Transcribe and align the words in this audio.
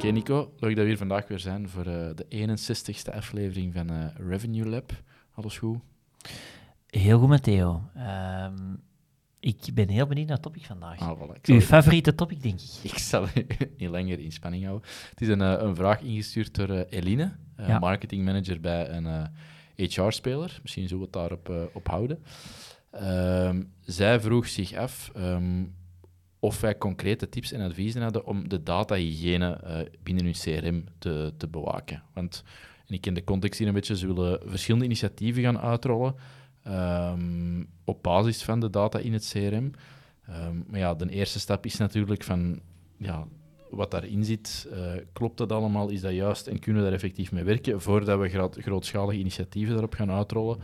Oké 0.00 0.10
Nico, 0.10 0.52
leuk 0.58 0.74
dat 0.74 0.82
we 0.82 0.90
hier 0.90 0.98
vandaag 0.98 1.28
weer 1.28 1.38
zijn 1.38 1.68
voor 1.68 1.86
uh, 1.86 2.08
de 2.14 2.26
61ste 2.30 3.14
aflevering 3.14 3.74
van 3.74 3.92
uh, 3.92 4.06
Revenue 4.28 4.68
Lab. 4.68 4.92
Alles 5.34 5.58
goed? 5.58 5.78
Heel 6.86 7.18
goed, 7.18 7.28
Matteo. 7.28 7.82
Ehm, 7.94 8.74
ik 9.40 9.56
ben 9.74 9.88
heel 9.88 10.06
benieuwd 10.06 10.26
naar 10.26 10.36
het 10.36 10.44
topic 10.44 10.64
vandaag. 10.64 11.00
Ah, 11.00 11.20
voilà. 11.20 11.40
Uw 11.42 11.60
favoriete 11.60 12.14
topic, 12.14 12.42
denk 12.42 12.60
ik. 12.60 12.70
Ik 12.92 12.98
zal 12.98 13.26
niet 13.76 13.88
langer 13.88 14.18
in 14.18 14.32
spanning 14.32 14.64
houden. 14.64 14.88
Het 15.10 15.20
is 15.20 15.28
een, 15.28 15.40
uh, 15.40 15.54
een 15.58 15.76
vraag 15.76 16.00
ingestuurd 16.00 16.54
door 16.54 16.70
Eline, 16.70 17.32
ja. 17.56 17.78
marketingmanager 17.78 18.60
bij 18.60 18.90
een 18.90 19.28
HR-speler. 19.76 20.58
Misschien 20.62 20.88
zullen 20.88 21.10
we 21.10 21.18
het 21.18 21.28
daarop 21.28 21.70
op 21.72 21.88
houden. 21.88 22.22
Ehm, 22.90 23.62
zij 23.80 24.20
vroeg 24.20 24.48
zich 24.48 24.74
af 24.74 25.12
um, 25.16 25.74
of 26.40 26.60
wij 26.60 26.78
concrete 26.78 27.28
tips 27.28 27.52
en 27.52 27.60
adviezen 27.60 28.02
hadden 28.02 28.24
om 28.24 28.48
de 28.48 28.62
datahygiëne 28.62 29.60
uh, 29.64 29.78
binnen 30.02 30.24
hun 30.24 30.32
CRM 30.32 30.84
te, 30.98 31.32
te 31.36 31.48
bewaken. 31.48 32.02
Want, 32.14 32.42
en 32.86 32.94
ik 32.94 33.00
ken 33.00 33.14
de 33.14 33.24
context 33.24 33.58
hier 33.58 33.68
een 33.68 33.74
beetje, 33.74 33.96
ze 33.96 34.06
willen 34.14 34.40
verschillende 34.44 34.84
initiatieven 34.84 35.42
gaan 35.42 35.58
uitrollen 35.58 36.14
um, 36.68 37.68
op 37.84 38.02
basis 38.02 38.42
van 38.42 38.60
de 38.60 38.70
data 38.70 38.98
in 38.98 39.12
het 39.12 39.28
CRM. 39.28 39.70
Um, 40.30 40.64
maar 40.68 40.78
ja, 40.78 40.94
de 40.94 41.10
eerste 41.10 41.40
stap 41.40 41.66
is 41.66 41.76
natuurlijk 41.76 42.22
van, 42.22 42.60
ja, 42.96 43.26
wat 43.70 43.90
daarin 43.90 44.24
zit, 44.24 44.68
uh, 44.72 44.92
klopt 45.12 45.38
dat 45.38 45.52
allemaal? 45.52 45.88
Is 45.88 46.00
dat 46.00 46.12
juist? 46.12 46.46
En 46.46 46.58
kunnen 46.58 46.82
we 46.82 46.88
daar 46.88 46.96
effectief 46.96 47.32
mee 47.32 47.44
werken 47.44 47.80
voordat 47.80 48.20
we 48.20 48.28
groot, 48.28 48.56
grootschalige 48.60 49.18
initiatieven 49.18 49.72
daarop 49.72 49.94
gaan 49.94 50.10
uitrollen? 50.10 50.58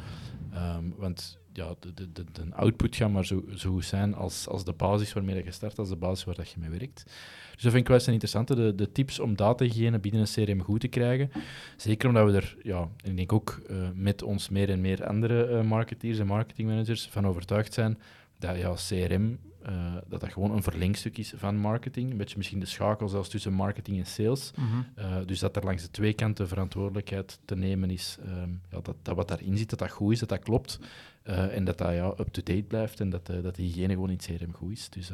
Um, 0.54 0.94
want 0.97 1.38
ja, 1.56 1.74
de, 1.80 1.94
de, 1.94 2.24
de, 2.32 2.42
output 2.50 2.96
gaat 2.96 3.10
maar 3.10 3.26
zo, 3.26 3.44
zo 3.54 3.70
goed 3.70 3.84
zijn 3.84 4.14
als, 4.14 4.48
als 4.48 4.64
de 4.64 4.72
basis 4.72 5.12
waarmee 5.12 5.44
je 5.44 5.50
start, 5.50 5.78
als 5.78 5.88
de 5.88 5.96
basis 5.96 6.24
waar 6.24 6.34
dat 6.34 6.50
je 6.50 6.60
mee 6.60 6.70
werkt. 6.70 7.04
Dus 7.52 7.62
dat 7.62 7.72
vind 7.72 7.76
ik 7.76 7.88
wel 7.88 7.96
eens 7.96 8.08
interessant, 8.08 8.48
de, 8.48 8.74
de 8.74 8.92
tips 8.92 9.20
om 9.20 9.36
datahygiëne 9.36 9.98
binnen 9.98 10.20
een 10.20 10.44
CRM 10.44 10.62
goed 10.62 10.80
te 10.80 10.88
krijgen. 10.88 11.30
Zeker 11.76 12.08
omdat 12.08 12.30
we 12.30 12.36
er, 12.36 12.56
ja, 12.62 12.88
ik 13.02 13.16
denk 13.16 13.32
ook 13.32 13.60
uh, 13.70 13.88
met 13.94 14.22
ons 14.22 14.48
meer 14.48 14.70
en 14.70 14.80
meer 14.80 15.06
andere 15.06 15.48
uh, 15.48 15.62
marketeers 15.62 16.18
en 16.18 16.26
marketingmanagers 16.26 17.08
van 17.08 17.26
overtuigd 17.26 17.72
zijn 17.72 17.98
dat 18.38 18.56
ja, 18.56 18.74
CRM 18.74 19.38
uh, 19.69 19.95
dat 20.09 20.20
dat 20.20 20.33
gewoon 20.33 20.50
een 20.50 20.62
verlengstuk 20.62 21.19
is 21.19 21.33
van 21.36 21.56
marketing. 21.56 22.11
Een 22.11 22.17
beetje 22.17 22.36
misschien 22.36 22.61
de 22.61 22.67
schakel 22.67 23.09
zelfs 23.09 23.28
tussen 23.28 23.53
marketing 23.53 23.98
en 23.98 24.06
sales. 24.06 24.53
Mm 24.56 24.67
-hmm. 24.67 24.86
uh, 24.98 25.17
dus 25.27 25.39
dat 25.39 25.56
er 25.56 25.64
langs 25.64 25.83
de 25.83 25.91
twee 25.91 26.12
kanten 26.12 26.48
verantwoordelijkheid 26.48 27.39
te 27.45 27.56
nemen 27.56 27.91
is. 27.91 28.19
Um, 28.27 28.61
ja, 28.70 28.81
dat, 28.83 28.94
dat 29.03 29.17
wat 29.17 29.28
daarin 29.28 29.56
zit, 29.56 29.70
dat 29.70 29.78
dat 29.78 29.91
goed 29.91 30.12
is, 30.12 30.19
dat 30.19 30.28
dat 30.28 30.39
klopt. 30.39 30.78
Uh, 31.25 31.56
en 31.56 31.64
dat 31.64 31.78
dat 31.78 31.92
ja, 31.92 32.06
up-to-date 32.06 32.62
blijft 32.62 33.00
en 33.00 33.11
dat, 33.11 33.27
dat 33.27 33.55
de 33.55 33.62
hygiëne 33.62 33.92
gewoon 33.92 34.11
in 34.11 34.17
CRM 34.17 34.53
goed 34.53 34.72
is. 34.72 34.89
Dus 34.91 35.11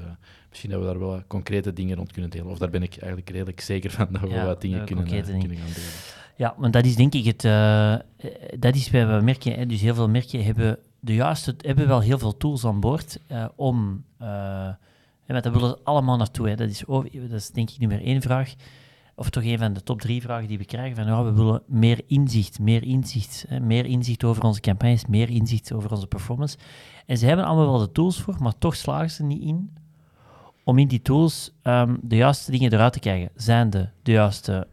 misschien 0.48 0.70
dat 0.70 0.80
we 0.80 0.86
daar 0.86 0.98
wel 0.98 1.22
concrete 1.26 1.72
dingen 1.72 1.96
rond 1.96 2.12
kunnen 2.12 2.30
delen. 2.30 2.46
Of 2.46 2.58
daar 2.58 2.70
ben 2.70 2.82
ik 2.82 2.96
eigenlijk 2.96 3.30
redelijk 3.30 3.60
zeker 3.60 3.90
van 3.90 4.08
dat 4.10 4.20
we 4.20 4.28
ja, 4.28 4.46
wat 4.46 4.60
dingen 4.60 4.84
kunnen, 4.84 5.04
kunnen 5.06 5.26
gaan 5.26 5.34
delen. 5.34 5.58
Ja, 6.36 6.54
want 6.58 6.72
dat 6.72 6.84
is 6.84 6.96
denk 6.96 7.14
ik 7.14 7.24
het... 7.24 7.42
dat 8.60 8.74
is 8.74 8.90
bij 8.90 9.06
we 9.06 9.24
merken, 9.24 9.52
hè, 9.52 9.66
dus 9.66 9.80
heel 9.80 9.94
veel 9.94 10.08
merken 10.08 10.44
hebben 10.44 10.78
de 11.04 11.14
juiste, 11.14 11.54
hebben 11.58 11.88
wel 11.88 12.00
heel 12.00 12.18
veel 12.18 12.36
tools 12.36 12.64
aan 12.64 12.80
boord 12.80 13.18
uh, 13.28 13.44
om. 13.56 14.04
Uh, 14.20 14.66
en 15.26 15.42
dat 15.42 15.44
willen 15.44 15.68
ze 15.68 15.78
allemaal 15.82 16.16
naartoe. 16.16 16.48
Hè. 16.48 16.54
Dat, 16.54 16.68
is, 16.68 16.84
dat 17.12 17.32
is 17.32 17.50
denk 17.50 17.70
ik 17.70 17.78
nummer 17.78 18.02
één 18.02 18.22
vraag. 18.22 18.54
Of 19.14 19.30
toch 19.30 19.44
een 19.44 19.58
van 19.58 19.72
de 19.72 19.82
top 19.82 20.00
drie 20.00 20.22
vragen 20.22 20.48
die 20.48 20.58
we 20.58 20.64
krijgen. 20.64 20.96
Van, 20.96 21.24
we 21.24 21.32
willen 21.32 21.62
meer 21.66 22.00
inzicht, 22.06 22.58
meer 22.58 22.82
inzicht. 22.82 23.44
Hè, 23.48 23.60
meer 23.60 23.86
inzicht 23.86 24.24
over 24.24 24.42
onze 24.42 24.60
campagnes, 24.60 25.06
meer 25.06 25.30
inzicht 25.30 25.72
over 25.72 25.90
onze 25.90 26.06
performance. 26.06 26.56
En 27.06 27.18
ze 27.18 27.26
hebben 27.26 27.44
allemaal 27.44 27.70
wel 27.70 27.78
de 27.78 27.92
tools 27.92 28.20
voor, 28.20 28.36
maar 28.38 28.58
toch 28.58 28.76
slagen 28.76 29.10
ze 29.10 29.22
niet 29.22 29.42
in 29.42 29.76
om 30.64 30.78
in 30.78 30.88
die 30.88 31.02
tools 31.02 31.52
um, 31.62 31.98
de 32.02 32.16
juiste 32.16 32.50
dingen 32.50 32.72
eruit 32.72 32.92
te 32.92 32.98
krijgen. 32.98 33.30
Zijn 33.34 33.70
de, 33.70 33.88
de 34.02 34.12
juiste 34.12 34.66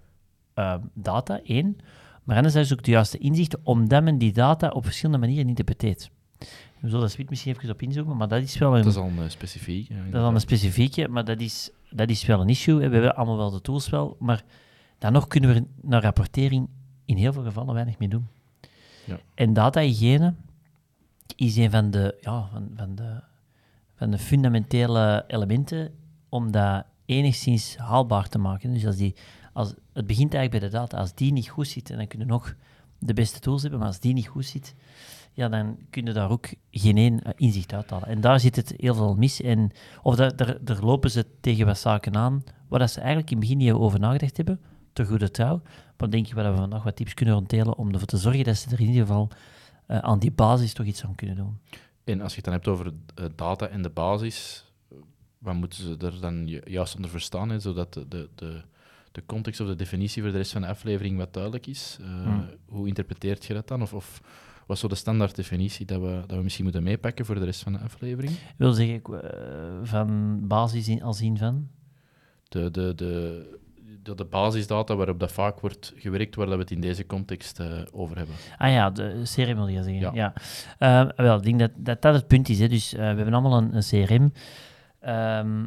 uh, 0.55 0.75
data, 0.93 1.41
één. 1.43 1.77
Maar 2.23 2.35
anderzijds 2.35 2.73
ook 2.73 2.83
de 2.83 2.91
juiste 2.91 3.17
inzichten, 3.17 3.59
omdat 3.63 4.03
men 4.03 4.17
die 4.17 4.33
data 4.33 4.69
op 4.69 4.83
verschillende 4.83 5.19
manieren 5.19 5.47
interpreteert. 5.47 6.09
We 6.79 6.89
zullen 6.89 7.07
daar 7.07 7.25
misschien 7.29 7.55
even 7.55 7.69
op 7.69 7.81
inzoomen, 7.81 8.17
maar 8.17 8.27
dat 8.27 8.41
is 8.41 8.57
wel 8.57 8.77
een... 8.77 8.83
Dat 8.83 8.91
is 8.91 8.97
al 8.97 9.11
een 9.17 9.31
specifiek. 9.31 9.87
Ja, 9.89 9.95
dat 9.95 10.21
is 10.21 10.27
al 10.27 10.33
een 10.33 10.39
specifieke, 10.39 11.07
maar 11.07 11.25
dat 11.25 11.39
is, 11.39 11.71
dat 11.89 12.09
is 12.09 12.25
wel 12.25 12.41
een 12.41 12.49
issue. 12.49 12.75
We 12.75 12.81
hebben 12.81 13.15
allemaal 13.15 13.37
wel 13.37 13.51
de 13.51 13.61
tools 13.61 13.89
wel, 13.89 14.15
maar 14.19 14.43
dan 14.97 15.11
nog 15.13 15.27
kunnen 15.27 15.53
we 15.53 15.63
naar 15.81 16.01
rapportering 16.01 16.67
in 17.05 17.17
heel 17.17 17.33
veel 17.33 17.43
gevallen 17.43 17.73
weinig 17.73 17.97
mee 17.97 18.09
doen. 18.09 18.27
Ja. 19.05 19.19
En 19.33 19.53
data-hygiëne 19.53 20.33
is 21.35 21.57
een 21.57 21.71
van 21.71 21.91
de, 21.91 22.17
ja, 22.21 22.47
van, 22.51 22.71
van, 22.75 22.95
de, 22.95 23.21
van 23.95 24.11
de 24.11 24.17
fundamentele 24.17 25.23
elementen 25.27 25.91
om 26.29 26.51
dat 26.51 26.85
enigszins 27.05 27.77
haalbaar 27.77 28.29
te 28.29 28.37
maken. 28.37 28.73
Dus 28.73 28.85
als 28.85 28.95
die, 28.95 29.15
als, 29.53 29.73
het 29.93 30.07
begint 30.07 30.33
eigenlijk 30.33 30.51
bij 30.51 30.71
de 30.71 30.77
data. 30.77 30.97
Als 30.97 31.13
die 31.13 31.31
niet 31.31 31.49
goed 31.49 31.67
zit, 31.67 31.87
dan 31.87 32.07
kunnen 32.07 32.27
we 32.27 32.33
nog 32.33 32.55
de 32.99 33.13
beste 33.13 33.39
tools 33.39 33.61
hebben, 33.61 33.79
maar 33.79 33.87
als 33.87 33.99
die 33.99 34.13
niet 34.13 34.27
goed 34.27 34.45
zit, 34.45 34.75
ja, 35.39 35.49
dan 35.49 35.77
kun 35.89 36.05
je 36.05 36.13
daar 36.13 36.31
ook 36.31 36.47
geen 36.71 36.97
één 36.97 37.13
uh, 37.13 37.31
inzicht 37.35 37.73
uithalen. 37.73 38.07
En 38.07 38.21
daar 38.21 38.39
zit 38.39 38.55
het 38.55 38.73
heel 38.77 38.95
veel 38.95 39.15
mis. 39.15 39.41
En, 39.41 39.71
of 40.01 40.15
daar, 40.15 40.35
daar, 40.35 40.57
daar 40.61 40.79
lopen 40.81 41.11
ze 41.11 41.25
tegen 41.41 41.65
wat 41.65 41.77
zaken 41.77 42.15
aan, 42.15 42.43
waar 42.67 42.89
ze 42.89 42.99
eigenlijk 42.99 43.31
in 43.31 43.37
het 43.37 43.45
begin 43.45 43.57
niet 43.57 43.71
over 43.71 43.99
nagedacht 43.99 44.37
hebben, 44.37 44.59
ter 44.93 45.05
goede 45.05 45.31
trouw. 45.31 45.61
Maar 45.97 46.09
denk 46.09 46.27
ik 46.27 46.33
wel 46.33 46.43
dat 46.43 46.53
we 46.53 46.59
vandaag 46.59 46.83
wat 46.83 46.95
tips 46.95 47.13
kunnen 47.13 47.35
ronddelen 47.35 47.77
om 47.77 47.91
ervoor 47.91 48.07
te 48.07 48.17
zorgen 48.17 48.43
dat 48.43 48.57
ze 48.57 48.69
er 48.69 48.79
in 48.79 48.87
ieder 48.87 49.01
geval 49.01 49.29
uh, 49.87 49.97
aan 49.97 50.19
die 50.19 50.31
basis 50.31 50.73
toch 50.73 50.85
iets 50.85 51.05
aan 51.05 51.15
kunnen 51.15 51.35
doen. 51.35 51.57
En 52.03 52.21
als 52.21 52.29
je 52.29 52.35
het 52.35 52.45
dan 52.45 52.53
hebt 52.53 52.67
over 52.67 52.85
uh, 52.85 53.25
data 53.35 53.67
en 53.67 53.81
de 53.81 53.89
basis, 53.89 54.65
wat 55.37 55.53
moeten 55.55 55.83
ze 55.83 55.97
er 56.05 56.21
dan 56.21 56.47
juist 56.47 56.95
onder 56.95 57.11
verstaan, 57.11 57.49
hè, 57.49 57.59
zodat 57.59 57.93
de, 57.93 58.07
de, 58.07 58.29
de, 58.35 58.61
de, 59.11 59.25
context 59.25 59.59
of 59.59 59.67
de 59.67 59.75
definitie 59.75 60.21
voor 60.21 60.31
de 60.31 60.37
rest 60.37 60.51
van 60.51 60.61
de 60.61 60.67
aflevering 60.67 61.17
wat 61.17 61.33
duidelijk 61.33 61.67
is? 61.67 61.97
Hmm. 62.01 62.49
Hoe 62.65 62.87
interpreteert 62.87 63.45
je 63.45 63.53
dat 63.53 63.67
dan? 63.67 63.81
Of, 63.81 63.93
of 63.93 64.21
wat 64.69 64.77
is 64.77 64.83
zo 64.83 64.89
de 64.89 64.95
standaard 64.95 65.35
definitie 65.35 65.85
dat 65.85 66.01
we, 66.01 66.23
dat 66.27 66.37
we 66.37 66.43
misschien 66.43 66.63
moeten 66.63 66.83
meepakken 66.83 67.25
voor 67.25 67.35
de 67.35 67.45
rest 67.45 67.63
van 67.63 67.73
de 67.73 67.79
aflevering? 67.79 68.33
Wil 68.57 68.73
zeggen, 68.73 69.01
uh, 69.11 69.19
van 69.83 70.39
basis 70.47 70.87
in, 70.87 71.03
als 71.03 71.21
in 71.21 71.37
van? 71.37 71.67
De, 72.49 72.71
de, 72.71 72.95
de, 72.95 73.59
de, 74.03 74.15
de 74.15 74.25
basisdata 74.25 74.95
waarop 74.95 75.19
dat 75.19 75.31
vaak 75.31 75.59
wordt 75.59 75.93
gewerkt, 75.95 76.35
waar 76.35 76.45
dat 76.45 76.55
we 76.55 76.61
het 76.61 76.71
in 76.71 76.81
deze 76.81 77.05
context 77.05 77.59
uh, 77.59 77.81
over 77.91 78.17
hebben. 78.17 78.35
Ah 78.57 78.71
ja, 78.71 78.89
de 78.89 79.21
CRM 79.23 79.55
wil 79.55 79.67
je 79.67 79.83
zeggen. 79.83 80.13
Ja. 80.13 80.33
ja. 80.79 81.05
Uh, 81.05 81.11
wel, 81.15 81.37
ik 81.37 81.43
denk 81.43 81.59
dat, 81.59 81.71
dat 81.75 82.01
dat 82.01 82.13
het 82.13 82.27
punt 82.27 82.49
is. 82.49 82.59
Hè. 82.59 82.67
Dus 82.67 82.91
we 82.91 83.01
hebben 83.01 83.33
allemaal 83.33 83.57
een, 83.57 83.75
een 83.75 84.05
CRM. 84.05 84.23
Um, 84.23 84.31
ehm, 84.99 85.65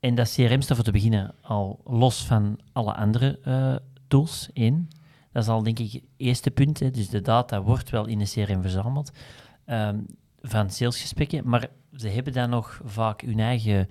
en 0.00 0.14
dat 0.14 0.32
CRM 0.32 0.60
staat 0.60 0.76
voor 0.76 0.84
te 0.84 0.92
beginnen 0.92 1.34
al 1.40 1.80
los 1.84 2.24
van 2.24 2.58
alle 2.72 2.94
andere 2.94 3.82
tools 4.08 4.48
in. 4.52 4.88
Dat 5.32 5.42
is 5.42 5.48
al 5.48 5.62
denk 5.62 5.78
ik 5.78 5.92
het 5.92 6.02
eerste 6.16 6.50
punt. 6.50 6.78
Hè. 6.80 6.90
Dus 6.90 7.08
de 7.08 7.20
data 7.20 7.62
wordt 7.62 7.90
wel 7.90 8.06
in 8.06 8.20
een 8.20 8.26
CRM 8.26 8.62
verzameld 8.62 9.12
um, 9.66 10.06
van 10.42 10.70
salesgesprekken, 10.70 11.48
maar 11.48 11.68
ze 11.96 12.08
hebben 12.08 12.32
dan 12.32 12.50
nog 12.50 12.80
vaak 12.84 13.20
hun 13.20 13.40
eigen 13.40 13.88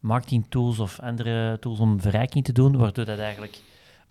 marketing 0.00 0.46
tools 0.48 0.78
of 0.78 1.00
andere 1.00 1.58
tools 1.58 1.78
om 1.78 2.00
verrijking 2.00 2.44
te 2.44 2.52
doen, 2.52 2.76
waardoor 2.76 3.04
dat 3.04 3.18
eigenlijk 3.18 3.62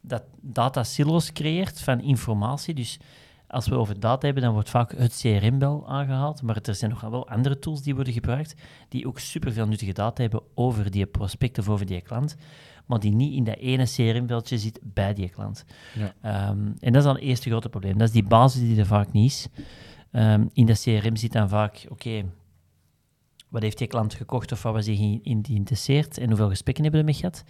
dat 0.01 0.23
data 0.41 0.83
silos 0.83 1.31
creëert 1.31 1.81
van 1.81 2.01
informatie. 2.01 2.73
Dus 2.73 2.99
als 3.47 3.67
we 3.67 3.75
over 3.75 3.99
data 3.99 4.25
hebben, 4.25 4.43
dan 4.43 4.53
wordt 4.53 4.69
vaak 4.69 4.91
het 4.97 5.17
CRM 5.21 5.59
wel 5.59 5.87
aangehaald, 5.87 6.41
maar 6.41 6.59
er 6.61 6.75
zijn 6.75 6.91
nog 6.91 7.01
wel 7.01 7.29
andere 7.29 7.59
tools 7.59 7.81
die 7.81 7.95
worden 7.95 8.13
gebruikt, 8.13 8.55
die 8.89 9.07
ook 9.07 9.19
superveel 9.19 9.67
nuttige 9.67 9.93
data 9.93 10.21
hebben 10.21 10.41
over 10.53 10.91
die 10.91 11.05
prospect 11.05 11.57
of 11.57 11.69
over 11.69 11.85
die 11.85 12.01
klant 12.01 12.35
maar 12.89 12.99
die 12.99 13.11
niet 13.11 13.33
in 13.33 13.43
dat 13.43 13.57
ene 13.57 13.83
CRM-veldje 13.83 14.57
zit 14.57 14.79
bij 14.83 15.13
die 15.13 15.29
klant. 15.29 15.65
Ja. 16.21 16.49
Um, 16.49 16.75
en 16.79 16.93
dat 16.93 16.95
is 16.95 17.03
dan 17.03 17.15
het 17.15 17.23
eerste 17.23 17.49
grote 17.49 17.69
probleem. 17.69 17.97
Dat 17.97 18.07
is 18.07 18.13
die 18.13 18.23
basis 18.23 18.61
die 18.61 18.79
er 18.79 18.85
vaak 18.85 19.11
niet 19.11 19.31
is. 19.31 19.47
Um, 20.11 20.49
in 20.53 20.65
dat 20.65 20.81
CRM 20.81 21.15
zit 21.15 21.31
dan 21.31 21.49
vaak, 21.49 21.81
oké, 21.83 21.91
okay, 21.91 22.25
wat 23.49 23.61
heeft 23.61 23.77
die 23.77 23.87
klant 23.87 24.13
gekocht 24.13 24.51
of 24.51 24.63
wat 24.63 24.73
was 24.73 24.85
hij 24.85 24.95
geïnteresseerd 24.95 26.17
en 26.17 26.27
hoeveel 26.27 26.49
gesprekken 26.49 26.83
hebben 26.83 27.01
we 27.01 27.07
ermee 27.07 27.21
gehad? 27.21 27.43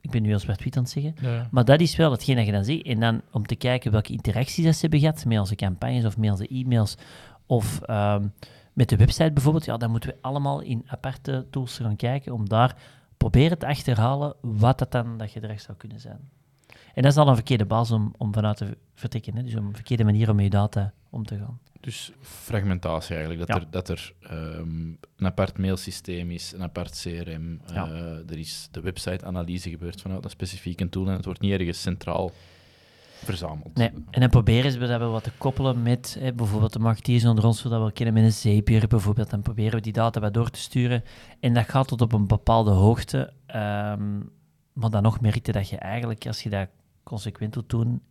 Ik 0.00 0.10
ben 0.10 0.22
nu 0.22 0.32
al 0.32 0.38
zwart-wit 0.38 0.76
aan 0.76 0.82
het 0.82 0.92
zeggen. 0.92 1.14
Ja. 1.20 1.48
Maar 1.50 1.64
dat 1.64 1.80
is 1.80 1.96
wel 1.96 2.10
hetgeen 2.10 2.36
dat 2.36 2.46
je 2.46 2.52
dan 2.52 2.64
ziet. 2.64 2.86
En 2.86 3.00
dan 3.00 3.22
om 3.32 3.46
te 3.46 3.54
kijken 3.54 3.92
welke 3.92 4.12
interacties 4.12 4.64
dat 4.64 4.74
ze 4.74 4.80
hebben 4.80 5.00
gehad 5.00 5.24
met 5.24 5.38
onze 5.38 5.54
campagnes 5.54 6.04
of 6.04 6.16
met 6.16 6.30
onze 6.30 6.48
e-mails 6.48 6.96
of 7.46 7.80
um, 7.90 8.32
met 8.72 8.88
de 8.88 8.96
website 8.96 9.32
bijvoorbeeld. 9.32 9.64
Ja, 9.64 9.76
dan 9.76 9.90
moeten 9.90 10.10
we 10.10 10.16
allemaal 10.20 10.60
in 10.60 10.82
aparte 10.86 11.46
tools 11.50 11.78
gaan 11.78 11.96
kijken 11.96 12.32
om 12.32 12.48
daar 12.48 12.76
proberen 13.20 13.58
te 13.58 13.66
achterhalen 13.66 14.34
wat 14.40 14.78
dat 14.78 14.92
dan 14.92 15.18
dat 15.18 15.30
gedrag 15.30 15.60
zou 15.60 15.76
kunnen 15.76 16.00
zijn. 16.00 16.30
En 16.94 17.02
dat 17.02 17.12
is 17.12 17.18
al 17.18 17.28
een 17.28 17.34
verkeerde 17.34 17.64
basis 17.64 17.96
om, 17.96 18.14
om 18.16 18.32
vanuit 18.32 18.56
te 18.56 18.76
vertrekken. 18.94 19.36
Hè? 19.36 19.42
Dus 19.42 19.52
een 19.52 19.74
verkeerde 19.74 20.04
manier 20.04 20.30
om 20.30 20.40
je 20.40 20.50
data 20.50 20.92
om 21.10 21.26
te 21.26 21.36
gaan. 21.36 21.60
Dus 21.80 22.12
fragmentatie 22.20 23.16
eigenlijk. 23.16 23.46
Dat 23.46 23.56
er, 23.56 23.66
dat 23.70 23.88
er 23.88 24.12
um, 24.32 24.98
een 25.16 25.26
apart 25.26 25.58
mailsysteem 25.58 26.30
is, 26.30 26.52
een 26.52 26.62
apart 26.62 27.00
CRM. 27.00 27.60
Uh, 27.70 28.30
er 28.30 28.38
is 28.38 28.68
de 28.70 28.80
website-analyse 28.80 29.70
gebeurt 29.70 30.00
vanuit 30.00 30.24
een 30.24 30.30
specifieke 30.30 30.88
tool 30.88 31.06
en 31.06 31.12
het 31.12 31.24
wordt 31.24 31.40
niet 31.40 31.52
ergens 31.52 31.82
centraal 31.82 32.32
verzameld. 33.24 33.74
Nee, 33.74 33.90
en 34.10 34.20
dan 34.20 34.30
proberen 34.30 34.78
we 34.78 34.86
dat 34.86 35.00
wat 35.00 35.24
te 35.24 35.32
koppelen 35.38 35.82
met 35.82 36.16
hè, 36.20 36.32
bijvoorbeeld 36.32 36.72
de 36.72 36.78
marketeers 36.78 37.24
onder 37.24 37.46
ons, 37.46 37.60
zodat 37.60 37.84
we 37.84 37.92
kennen 37.92 38.14
met 38.14 38.24
een 38.24 38.32
Zapier 38.32 38.88
bijvoorbeeld. 38.88 39.30
Dan 39.30 39.42
proberen 39.42 39.74
we 39.74 39.80
die 39.80 39.92
data 39.92 40.20
wat 40.20 40.34
door 40.34 40.50
te 40.50 40.60
sturen. 40.60 41.04
En 41.40 41.54
dat 41.54 41.68
gaat 41.68 41.88
tot 41.88 42.00
op 42.00 42.12
een 42.12 42.26
bepaalde 42.26 42.70
hoogte. 42.70 43.32
Um, 43.46 44.30
maar 44.72 44.90
dan 44.90 45.02
nog 45.02 45.20
merkte 45.20 45.52
dat 45.52 45.68
je 45.68 45.76
eigenlijk, 45.76 46.26
als 46.26 46.42
je 46.42 46.50
dat 46.50 46.68
consequent 47.02 47.54
wilt 47.54 47.68
doen 47.68 48.02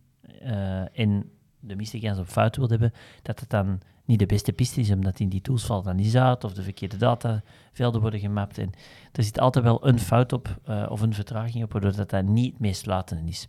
uh, 0.42 0.98
en 0.98 1.30
de 1.60 1.76
meeste 1.76 1.98
kans 1.98 2.18
op 2.18 2.26
fout 2.26 2.56
wilt 2.56 2.70
hebben, 2.70 2.92
dat 3.22 3.40
het 3.40 3.50
dan 3.50 3.80
niet 4.04 4.18
de 4.18 4.26
beste 4.26 4.52
piste 4.52 4.80
is, 4.80 4.90
omdat 4.90 5.20
in 5.20 5.28
die 5.28 5.40
tools 5.40 5.64
valt 5.64 5.84
dan 5.84 5.96
niet 5.96 6.16
uit 6.16 6.44
of 6.44 6.52
de 6.52 6.62
verkeerde 6.62 6.96
datavelden 6.96 8.00
worden 8.00 8.20
gemapt. 8.20 8.58
En 8.58 8.70
er 9.12 9.22
zit 9.22 9.40
altijd 9.40 9.64
wel 9.64 9.86
een 9.86 9.98
fout 9.98 10.32
op 10.32 10.60
uh, 10.68 10.86
of 10.88 11.00
een 11.00 11.14
vertraging 11.14 11.64
op, 11.64 11.72
waardoor 11.72 11.96
dat, 11.96 12.10
dat 12.10 12.24
niet 12.24 12.52
het 12.52 12.60
meest 12.60 12.80
sluitende 12.80 13.30
is. 13.30 13.48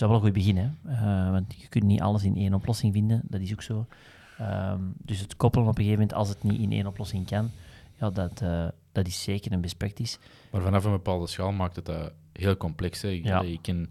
Zou 0.00 0.12
wel 0.12 0.20
een 0.20 0.26
goed 0.26 0.36
begin, 0.36 0.56
hè? 0.56 0.68
Uh, 0.86 1.30
want 1.30 1.54
je 1.56 1.68
kunt 1.68 1.84
niet 1.84 2.00
alles 2.00 2.24
in 2.24 2.36
één 2.36 2.54
oplossing 2.54 2.92
vinden, 2.92 3.20
dat 3.24 3.40
is 3.40 3.52
ook 3.52 3.62
zo. 3.62 3.86
Um, 4.40 4.94
dus 4.96 5.20
het 5.20 5.36
koppelen 5.36 5.68
op 5.68 5.78
een 5.78 5.84
gegeven 5.84 6.00
moment, 6.00 6.18
als 6.18 6.28
het 6.28 6.42
niet 6.42 6.60
in 6.60 6.72
één 6.72 6.86
oplossing 6.86 7.26
kan, 7.26 7.50
ja, 7.98 8.10
dat, 8.10 8.40
uh, 8.42 8.68
dat 8.92 9.06
is 9.06 9.22
zeker 9.22 9.52
een 9.52 9.60
best 9.60 9.76
practice. 9.76 10.18
Maar 10.50 10.62
vanaf 10.62 10.84
een 10.84 10.90
bepaalde 10.90 11.26
schaal 11.26 11.52
maakt 11.52 11.76
het 11.76 11.86
dat 11.86 12.12
heel 12.32 12.56
complex. 12.56 13.02
Hè? 13.02 13.08
Ja. 13.08 13.42
Je 13.42 13.60
ken 13.60 13.90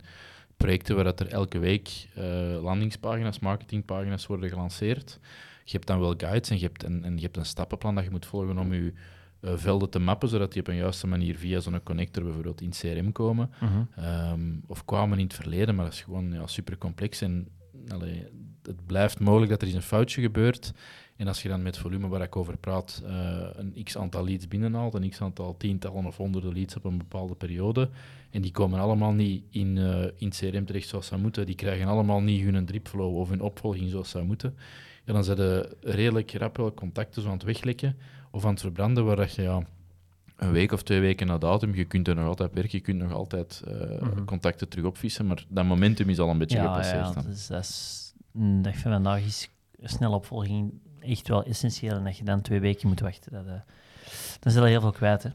projecten 0.58 0.96
waar 0.96 1.04
dat 1.04 1.20
er 1.20 1.28
elke 1.28 1.60
week 1.60 2.08
uh, 2.18 2.24
landingspagina's, 2.62 3.40
marketingpagina's 3.40 4.26
worden 4.26 4.50
gelanceerd. 4.50 5.20
Je 5.64 5.72
hebt 5.72 5.88
dan 5.88 6.00
wel 6.00 6.14
guides 6.18 6.50
en 6.50 6.60
je 6.60 6.66
hebt 6.66 6.84
een, 6.84 7.04
en 7.04 7.16
je 7.16 7.22
hebt 7.22 7.38
een 7.38 7.46
stappenplan 7.46 7.96
dat 7.96 8.04
je 8.04 8.12
moet 8.12 8.26
volgen 8.26 8.58
om 8.58 8.74
je 8.74 8.94
uh, 9.42 9.52
velden 9.56 9.90
te 9.90 10.00
mappen, 10.00 10.30
zodat 10.30 10.52
die 10.52 10.62
op 10.62 10.68
een 10.68 10.76
juiste 10.76 11.08
manier 11.08 11.38
via 11.38 11.60
zo'n 11.60 11.84
connector 11.84 12.24
bijvoorbeeld 12.24 12.62
in 12.62 12.70
CRM 12.70 13.12
komen. 13.12 13.52
Uh 13.64 13.70
-huh. 13.96 14.32
um, 14.32 14.64
of 14.68 14.86
kwamen 14.86 15.18
in 15.18 15.24
het 15.24 15.34
verleden, 15.34 15.76
maar 15.76 15.86
dat 15.86 15.94
is 15.94 16.02
gewoon 16.02 16.32
ja, 16.32 16.48
super 16.48 16.78
complex. 16.78 17.22
En 17.22 17.48
allee, 17.88 18.28
het 18.64 18.86
blijft 18.86 19.20
mogelijk 19.20 19.52
dat 19.52 19.62
er 19.62 19.68
eens 19.68 19.76
een 19.76 19.82
foutje 19.82 20.22
gebeurt. 20.22 20.74
En 21.16 21.28
als 21.28 21.42
je 21.42 21.50
dan 21.50 21.62
met 21.62 21.78
volume 21.78 22.08
waar 22.08 22.22
ik 22.22 22.36
over 22.36 22.58
praat, 22.58 23.04
uh, 23.06 23.48
een 23.54 23.84
x 23.84 23.98
aantal 23.98 24.26
leads 24.26 24.48
binnenhaalt, 24.48 24.94
een 24.94 25.10
x 25.10 25.22
aantal 25.22 25.58
tientallen 25.58 26.06
of 26.06 26.18
honderden 26.18 26.54
leads 26.54 26.76
op 26.76 26.84
een 26.84 26.98
bepaalde 26.98 27.36
periode, 27.36 27.90
en 28.30 28.42
die 28.42 28.52
komen 28.52 28.80
allemaal 28.80 29.12
niet 29.12 29.44
in, 29.50 29.76
uh, 29.76 30.04
in 30.16 30.30
CRM 30.30 30.66
terecht 30.66 30.88
zoals 30.88 31.08
ze 31.08 31.18
moeten, 31.18 31.46
die 31.46 31.56
krijgen 31.56 31.88
allemaal 31.88 32.22
niet 32.22 32.44
hun 32.44 32.66
dripflow 32.66 33.18
of 33.18 33.30
hun 33.30 33.42
opvolging 33.42 33.90
zoals 33.90 34.10
ze 34.10 34.22
moeten, 34.22 34.56
ja, 35.06 35.14
dan 35.14 35.24
zijn 35.24 35.38
ze 35.38 35.78
redelijk 35.82 36.32
rap 36.32 36.58
wel 36.58 36.74
contacten 36.74 37.22
zo 37.22 37.28
aan 37.28 37.34
het 37.34 37.44
weglekken 37.44 37.96
of 38.32 38.46
aan 38.46 38.52
het 38.52 38.62
verbranden, 38.62 39.06
waar 39.06 39.16
dat 39.16 39.34
je 39.34 39.42
ja, 39.42 39.62
een 40.36 40.52
week 40.52 40.72
of 40.72 40.84
twee 40.84 41.00
weken 41.00 41.28
na 41.28 41.38
datum, 41.38 41.76
je 41.76 41.86
kunt 41.86 42.08
er 42.08 42.16
nog 42.16 42.28
altijd 42.28 42.54
werken, 42.54 42.78
je 42.78 42.84
kunt 42.84 43.00
nog 43.00 43.12
altijd 43.12 43.64
uh, 43.68 43.74
mm 43.74 44.10
-hmm. 44.10 44.26
contacten 44.26 44.70
terug 44.70 44.86
opvissen, 44.86 45.28
maar 45.28 45.46
dat 45.48 45.66
momentum 45.66 46.10
is 46.10 46.20
al 46.20 46.30
een 46.30 46.38
beetje 46.38 46.58
ja, 46.58 46.64
gepasseerd. 46.64 47.14
Ja, 47.16 47.22
dus 47.22 47.48
dat 47.48 47.64
is, 47.64 48.14
dat 48.62 48.76
van 48.76 48.92
vandaag 48.92 49.26
is 49.26 49.50
snelle 49.84 50.16
opvolging 50.16 50.72
echt 51.00 51.28
wel 51.28 51.44
essentieel 51.44 51.96
en 51.96 52.04
dat 52.04 52.18
je 52.18 52.24
dan 52.24 52.42
twee 52.42 52.60
weken 52.60 52.88
moet 52.88 53.00
wachten. 53.00 53.32
Dat, 53.32 53.46
uh, 53.46 53.52
dan 54.40 54.52
zul 54.52 54.64
je 54.64 54.70
heel 54.70 54.82
veel 54.82 54.92
kwijt. 54.92 55.24
Hè. 55.24 55.30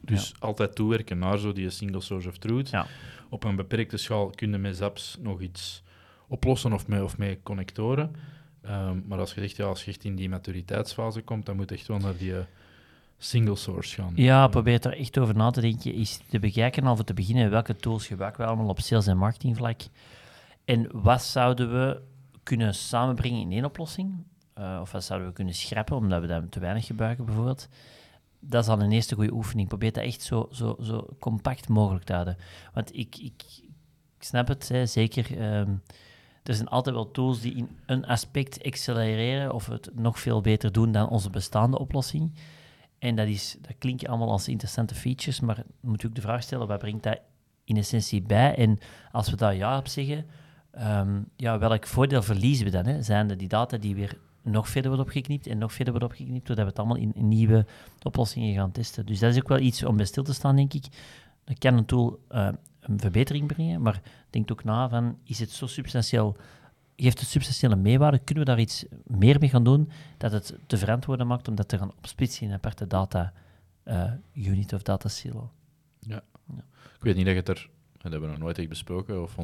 Dus 0.00 0.28
ja. 0.28 0.34
altijd 0.38 0.74
toewerken 0.74 1.18
naar 1.18 1.38
zo 1.38 1.52
die 1.52 1.70
single 1.70 2.00
source 2.00 2.28
of 2.28 2.38
truth. 2.38 2.70
Ja. 2.70 2.86
Op 3.30 3.44
een 3.44 3.56
beperkte 3.56 3.96
schaal 3.96 4.30
kun 4.30 4.50
je 4.50 4.58
met 4.58 4.76
zaps 4.76 5.18
nog 5.20 5.40
iets 5.40 5.82
oplossen 6.28 6.72
of 6.72 6.86
met, 6.86 7.02
of 7.02 7.18
met 7.18 7.38
connectoren. 7.42 8.16
Um, 8.70 9.04
maar 9.06 9.18
als 9.18 9.34
je, 9.34 9.40
echt, 9.40 9.56
ja, 9.56 9.64
als 9.64 9.84
je 9.84 9.90
echt 9.90 10.04
in 10.04 10.16
die 10.16 10.28
maturiteitsfase 10.28 11.22
komt, 11.22 11.46
dan 11.46 11.56
moet 11.56 11.70
je 11.70 11.76
echt 11.76 11.86
wel 11.86 11.98
naar 11.98 12.16
die 12.16 12.30
uh, 12.30 12.38
single 13.18 13.56
source 13.56 13.94
gaan. 13.94 14.12
Ja, 14.14 14.48
probeer 14.48 14.86
er 14.86 14.98
echt 14.98 15.18
over 15.18 15.36
na 15.36 15.50
te 15.50 15.60
denken. 15.60 15.94
Is 15.94 16.20
te 16.28 16.38
bekijken 16.38 16.84
al 16.84 16.96
te 16.96 17.14
beginnen 17.14 17.50
welke 17.50 17.76
tools 17.76 18.06
gebruiken 18.06 18.40
we 18.40 18.46
allemaal 18.46 18.68
op 18.68 18.80
sales- 18.80 19.06
en 19.06 19.16
marketingvlak. 19.16 19.80
En 20.64 20.88
wat 20.92 21.22
zouden 21.22 21.72
we 21.72 22.00
kunnen 22.42 22.74
samenbrengen 22.74 23.40
in 23.40 23.52
één 23.52 23.64
oplossing? 23.64 24.24
Uh, 24.58 24.78
of 24.80 24.92
wat 24.92 25.04
zouden 25.04 25.28
we 25.28 25.34
kunnen 25.34 25.54
schrappen, 25.54 25.96
omdat 25.96 26.20
we 26.20 26.26
dat 26.26 26.50
te 26.50 26.60
weinig 26.60 26.86
gebruiken 26.86 27.24
bijvoorbeeld. 27.24 27.68
Dat 28.40 28.62
is 28.62 28.70
al 28.70 28.80
een 28.80 28.92
eerste 28.92 29.14
goede 29.14 29.32
oefening. 29.32 29.68
Probeer 29.68 29.92
dat 29.92 30.04
echt 30.04 30.22
zo, 30.22 30.48
zo, 30.52 30.76
zo 30.82 31.08
compact 31.18 31.68
mogelijk 31.68 32.04
te 32.04 32.12
houden. 32.12 32.36
Want 32.74 32.96
ik, 32.96 33.16
ik, 33.16 33.42
ik 34.18 34.24
snap 34.24 34.48
het, 34.48 34.70
zeker. 34.84 35.56
Um, 35.58 35.82
er 36.48 36.54
zijn 36.54 36.68
altijd 36.68 36.94
wel 36.94 37.10
tools 37.10 37.40
die 37.40 37.54
in 37.54 37.68
een 37.86 38.06
aspect 38.06 38.64
accelereren 38.64 39.54
of 39.54 39.66
het 39.66 39.90
nog 39.94 40.20
veel 40.20 40.40
beter 40.40 40.72
doen 40.72 40.92
dan 40.92 41.08
onze 41.08 41.30
bestaande 41.30 41.78
oplossing. 41.78 42.32
En 42.98 43.16
dat, 43.16 43.26
is, 43.26 43.56
dat 43.60 43.74
klinkt 43.78 44.06
allemaal 44.06 44.30
als 44.30 44.48
interessante 44.48 44.94
features, 44.94 45.40
maar 45.40 45.62
moet 45.80 46.02
je 46.02 46.08
ook 46.08 46.14
de 46.14 46.20
vraag 46.20 46.42
stellen, 46.42 46.66
wat 46.66 46.78
brengt 46.78 47.02
dat 47.02 47.20
in 47.64 47.76
essentie 47.76 48.22
bij? 48.22 48.54
En 48.54 48.78
als 49.12 49.30
we 49.30 49.36
daar 49.36 49.54
ja 49.54 49.78
op 49.78 49.88
zeggen, 49.88 50.26
um, 50.78 51.28
ja, 51.36 51.58
welk 51.58 51.86
voordeel 51.86 52.22
verliezen 52.22 52.64
we 52.64 52.70
dan? 52.70 52.86
Hè? 52.86 53.02
Zijn 53.02 53.30
er 53.30 53.36
die 53.36 53.48
data 53.48 53.76
die 53.76 53.94
weer 53.94 54.18
nog 54.42 54.68
verder 54.68 54.90
wordt 54.90 55.06
opgeknipt 55.06 55.46
en 55.46 55.58
nog 55.58 55.72
verder 55.72 55.94
wordt 55.94 56.12
opgeknipt, 56.12 56.46
doordat 56.46 56.64
we 56.64 56.70
het 56.70 56.78
allemaal 56.78 56.96
in, 56.96 57.28
nieuwe 57.28 57.66
oplossingen 58.02 58.54
gaan 58.54 58.72
testen. 58.72 59.06
Dus 59.06 59.18
dat 59.18 59.32
is 59.32 59.38
ook 59.38 59.48
wel 59.48 59.58
iets 59.58 59.84
om 59.84 59.96
bij 59.96 60.06
stil 60.06 60.22
te 60.22 60.34
staan, 60.34 60.56
denk 60.56 60.74
ik. 60.74 60.84
Dan 61.44 61.56
kan 61.58 61.76
een 61.76 61.84
tool 61.84 62.18
uh, 62.30 62.48
een 62.88 63.00
verbetering 63.00 63.46
brengen, 63.46 63.82
maar 63.82 64.02
denk 64.30 64.50
ook 64.52 64.64
na 64.64 64.88
van, 64.88 65.18
is 65.24 65.38
het 65.38 65.50
zo 65.50 65.66
substantieel, 65.66 66.36
geeft 66.96 67.20
het 67.20 67.28
substantiële 67.28 67.76
meewaarde, 67.76 68.18
kunnen 68.18 68.44
we 68.44 68.50
daar 68.50 68.60
iets 68.60 68.84
meer 69.06 69.36
mee 69.40 69.48
gaan 69.48 69.64
doen, 69.64 69.90
dat 70.16 70.32
het 70.32 70.58
te 70.66 70.76
verantwoorden 70.76 71.26
maakt 71.26 71.48
om 71.48 71.54
dat 71.54 71.68
te 71.68 71.78
gaan 71.78 71.92
opsplitsen 71.96 72.42
in 72.42 72.48
een 72.48 72.54
aparte 72.54 72.86
data 72.86 73.32
uh, 73.84 74.12
unit 74.32 74.72
of 74.72 74.82
data 74.82 75.08
silo. 75.08 75.50
Ja. 76.00 76.22
ja. 76.54 76.64
Ik 76.96 77.02
weet 77.02 77.16
niet 77.16 77.24
dat 77.24 77.34
je 77.34 77.40
het 77.40 77.48
er, 77.48 77.70
dat 77.92 78.12
hebben 78.12 78.28
we 78.28 78.34
nog 78.34 78.44
nooit 78.44 78.58
echt 78.58 78.68
besproken 78.68 79.22
of 79.22 79.32
100% 79.32 79.34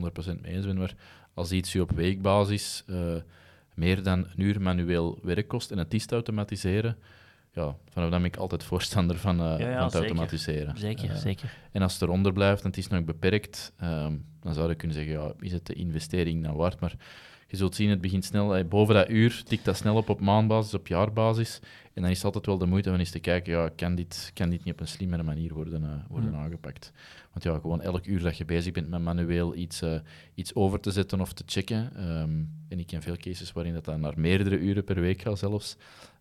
mee 0.40 0.54
eens 0.54 0.66
bent, 0.66 0.78
maar 0.78 0.94
als 1.34 1.52
iets 1.52 1.72
je 1.72 1.82
op 1.82 1.90
weekbasis... 1.90 2.84
Uh, 2.86 3.14
meer 3.74 4.02
dan 4.02 4.18
een 4.18 4.40
uur 4.40 4.60
manueel 4.60 5.18
werk 5.22 5.48
kost 5.48 5.70
en 5.70 5.78
het 5.78 5.94
is 5.94 6.06
te 6.06 6.14
automatiseren, 6.14 6.96
ja, 7.52 7.76
vanaf 7.90 8.10
dan 8.10 8.22
ben 8.22 8.24
ik 8.24 8.36
altijd 8.36 8.64
voorstander 8.64 9.16
van, 9.16 9.40
uh, 9.40 9.58
ja, 9.58 9.68
ja, 9.68 9.74
van 9.74 9.82
het 9.82 9.92
zeker. 9.92 10.08
automatiseren. 10.08 10.78
Zeker, 10.78 11.10
uh, 11.10 11.16
zeker. 11.16 11.58
En 11.72 11.82
als 11.82 11.92
het 11.92 12.02
eronder 12.02 12.32
blijft 12.32 12.62
en 12.62 12.68
het 12.68 12.78
is 12.78 12.88
nog 12.88 13.04
beperkt, 13.04 13.72
um, 13.82 14.24
dan 14.40 14.54
zou 14.54 14.68
je 14.68 14.74
kunnen 14.74 14.96
zeggen, 14.96 15.12
ja, 15.12 15.32
is 15.40 15.52
het 15.52 15.66
de 15.66 15.74
investering 15.74 16.44
dan 16.44 16.54
waard? 16.54 16.80
Maar 16.80 16.94
je 17.52 17.58
zult 17.58 17.74
zien, 17.74 17.90
het 17.90 18.00
begint 18.00 18.24
snel, 18.24 18.56
eh, 18.56 18.64
boven 18.64 18.94
dat 18.94 19.08
uur 19.08 19.42
tikt 19.44 19.64
dat 19.64 19.76
snel 19.76 19.96
op 19.96 20.08
op 20.08 20.20
maandbasis, 20.20 20.74
op 20.74 20.86
jaarbasis. 20.86 21.60
En 21.92 22.02
dan 22.02 22.10
is 22.10 22.16
het 22.16 22.24
altijd 22.24 22.46
wel 22.46 22.58
de 22.58 22.66
moeite 22.66 22.90
om 22.90 22.96
eens 22.96 23.10
te 23.10 23.18
kijken, 23.18 23.52
ja, 23.52 23.70
kan 23.76 23.94
dit, 23.94 24.30
kan 24.34 24.50
dit 24.50 24.64
niet 24.64 24.74
op 24.74 24.80
een 24.80 24.88
slimmere 24.88 25.22
manier 25.22 25.54
worden, 25.54 25.82
uh, 25.82 25.88
worden 26.08 26.30
mm. 26.30 26.36
aangepakt? 26.36 26.92
Want 27.32 27.44
ja, 27.44 27.58
gewoon 27.58 27.80
elk 27.80 28.06
uur 28.06 28.22
dat 28.22 28.36
je 28.36 28.44
bezig 28.44 28.72
bent 28.72 28.88
met 28.88 29.00
manueel 29.00 29.54
iets, 29.54 29.82
uh, 29.82 29.94
iets 30.34 30.54
over 30.54 30.80
te 30.80 30.90
zetten 30.90 31.20
of 31.20 31.32
te 31.32 31.42
checken. 31.46 32.10
Um, 32.20 32.50
en 32.68 32.78
ik 32.78 32.86
ken 32.86 33.02
veel 33.02 33.16
cases 33.16 33.52
waarin 33.52 33.74
dat 33.74 33.84
dan 33.84 34.00
naar 34.00 34.14
meerdere 34.16 34.58
uren 34.58 34.84
per 34.84 35.00
week 35.00 35.22
gaat 35.22 35.38
zelfs. 35.38 35.76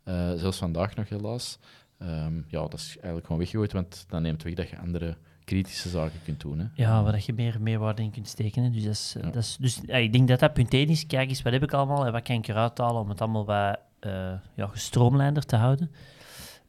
Uh, 0.06 0.32
zelfs 0.36 0.58
vandaag 0.58 0.96
nog 0.96 1.10
helaas. 1.10 1.60
Um, 2.00 2.46
ja, 2.48 2.60
dat 2.60 2.74
is 2.74 2.94
eigenlijk 2.94 3.26
gewoon 3.26 3.42
weggegooid, 3.42 3.72
want 3.72 4.06
dan 4.08 4.22
neemt 4.22 4.44
weg 4.44 4.54
dat 4.54 4.70
je 4.70 4.80
andere 4.80 5.18
kritische 5.44 5.90
zaken 5.90 6.20
kunt 6.24 6.40
doen. 6.40 6.60
Hè. 6.60 6.66
Ja, 6.74 7.04
waar 7.04 7.22
je 7.26 7.34
meer 7.34 7.62
meerwaarde 7.62 8.02
in 8.02 8.12
kunt 8.12 8.28
steken. 8.28 8.64
Hè. 8.64 8.70
Dus, 8.70 8.84
dat 8.84 8.94
is, 8.94 9.16
ja. 9.22 9.30
dat 9.30 9.44
is, 9.44 9.58
dus 9.60 9.80
ja, 9.86 9.96
ik 9.96 10.14
denk 10.14 10.28
dat 10.28 10.40
dat 10.40 10.54
punt 10.54 10.74
1 10.74 10.88
is. 10.88 11.08
Kijk 11.08 11.30
eens, 11.30 11.42
wat 11.42 11.54
heb 11.54 11.64
ik 11.64 11.74
allemaal 11.74 12.06
en 12.06 12.12
wat 12.12 12.24
kan 12.24 12.36
ik 12.36 12.48
eruit 12.48 12.78
halen 12.78 13.02
om 13.02 13.10
het 13.10 13.22
allemaal 13.22 13.46
wat 13.46 13.80
uh, 14.02 14.34
ja, 14.56 14.68
gestroomlijnder 14.68 15.46
te 15.46 15.56
houden. 15.56 15.92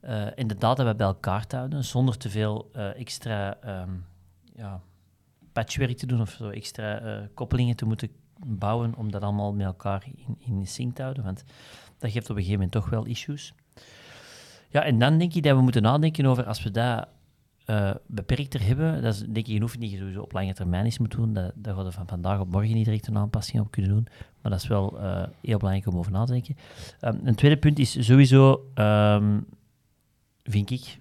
Uh, 0.05 0.39
en 0.39 0.47
de 0.47 0.57
data 0.59 0.95
bij 0.95 1.07
elkaar 1.07 1.47
te 1.47 1.57
houden, 1.57 1.85
zonder 1.85 2.17
te 2.17 2.31
veel 2.31 2.71
uh, 2.77 2.99
extra 2.99 3.59
um, 3.83 4.05
ja, 4.57 4.81
patchwerk 5.53 5.97
te 5.97 6.07
doen 6.07 6.21
of 6.21 6.31
zo 6.31 6.49
extra 6.49 7.29
koppelingen 7.35 7.77
te 7.77 7.85
moeten 7.85 8.11
bouwen 8.47 8.95
om 8.97 9.11
dat 9.11 9.23
allemaal 9.23 9.53
met 9.53 9.67
elkaar 9.67 10.07
in, 10.15 10.37
in 10.39 10.67
sync 10.67 10.95
te 10.95 11.03
houden. 11.03 11.25
Want 11.25 11.45
dat 12.03 12.11
geeft 12.11 12.31
op 12.31 12.37
een 12.37 12.43
gegeven 12.43 12.53
moment 12.53 12.73
toch 12.73 12.91
wel 12.91 13.05
issues. 13.05 13.55
Ja, 14.69 14.85
en 14.85 14.99
dan 14.99 15.19
denk 15.19 15.35
ik 15.35 15.43
dat 15.43 15.57
we 15.57 15.63
moeten 15.63 15.83
nadenken 15.83 16.27
over 16.27 16.45
als 16.45 16.63
we 16.63 16.71
dat 16.71 17.09
uh, 17.67 17.91
beperkter 18.07 18.63
hebben, 18.63 19.03
dat 19.03 19.15
is 19.15 19.21
denk 19.21 19.37
ik, 19.37 19.47
je 19.47 19.61
hoeft 19.61 19.79
niet 19.79 19.99
sowieso 19.99 20.21
op 20.21 20.33
lange 20.33 20.55
termijn 20.55 20.87
iets 20.87 20.99
moeten 20.99 21.19
doen. 21.19 21.33
Dat, 21.33 21.53
daar 21.55 21.85
we 21.85 21.93
van 21.93 22.09
vandaag 22.09 22.41
op 22.41 22.51
morgen 22.51 22.75
niet 22.75 22.85
direct 22.85 23.07
een 23.07 23.17
aanpassing 23.17 23.63
op 23.63 23.71
kunnen 23.71 23.91
doen. 23.91 24.07
Maar 24.41 24.53
dat 24.53 24.63
is 24.63 24.67
wel 24.67 25.01
uh, 25.01 25.23
heel 25.43 25.59
belangrijk 25.59 25.87
om 25.87 25.99
over 25.99 26.13
na 26.13 26.25
te 26.25 26.33
denken. 26.33 26.57
Um, 27.01 27.21
een 27.25 27.35
tweede 27.35 27.59
punt 27.59 27.79
is 27.79 28.07
sowieso, 28.07 28.71
um, 28.75 29.47
vind 30.45 30.71
ik, 30.71 30.99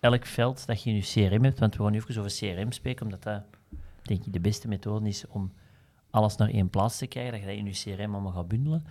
elk 0.00 0.26
veld 0.26 0.66
dat 0.66 0.82
je 0.82 0.90
in 0.90 0.96
je 0.96 1.02
CRM 1.02 1.44
hebt, 1.44 1.58
want 1.58 1.76
we 1.76 1.82
gaan 1.82 1.92
nu 1.92 1.98
even 1.98 2.18
over 2.18 2.38
CRM 2.38 2.72
spreken, 2.72 3.04
omdat 3.04 3.22
dat, 3.22 3.42
denk 4.02 4.24
ik, 4.24 4.32
de 4.32 4.40
beste 4.40 4.68
methode 4.68 5.08
is 5.08 5.26
om 5.26 5.52
alles 6.10 6.36
naar 6.36 6.48
één 6.48 6.70
plaats 6.70 6.98
te 6.98 7.06
krijgen, 7.06 7.32
dat 7.32 7.40
je 7.40 7.46
dat 7.46 7.56
in 7.56 7.64
je 7.64 7.96
CRM 7.96 8.12
allemaal 8.14 8.32
gaat 8.32 8.48
bundelen. 8.48 8.84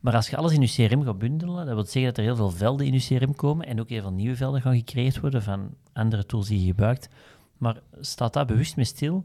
Maar 0.00 0.14
als 0.14 0.28
je 0.28 0.36
alles 0.36 0.52
in 0.52 0.60
je 0.60 0.88
CRM 0.88 1.04
gaat 1.04 1.18
bundelen, 1.18 1.66
dat 1.66 1.74
wil 1.74 1.84
zeggen 1.84 2.04
dat 2.04 2.16
er 2.16 2.22
heel 2.22 2.36
veel 2.36 2.50
velden 2.50 2.86
in 2.86 2.92
je 2.92 3.18
CRM 3.18 3.34
komen 3.34 3.66
en 3.66 3.80
ook 3.80 3.88
heel 3.88 4.00
veel 4.00 4.12
nieuwe 4.12 4.36
velden 4.36 4.60
gaan 4.60 4.76
gecreëerd 4.76 5.20
worden 5.20 5.42
van 5.42 5.74
andere 5.92 6.26
tools 6.26 6.48
die 6.48 6.60
je 6.60 6.66
gebruikt. 6.66 7.08
maar 7.56 7.80
staat 8.00 8.32
daar 8.32 8.46
bewust 8.46 8.76
mee 8.76 8.84
stil 8.84 9.24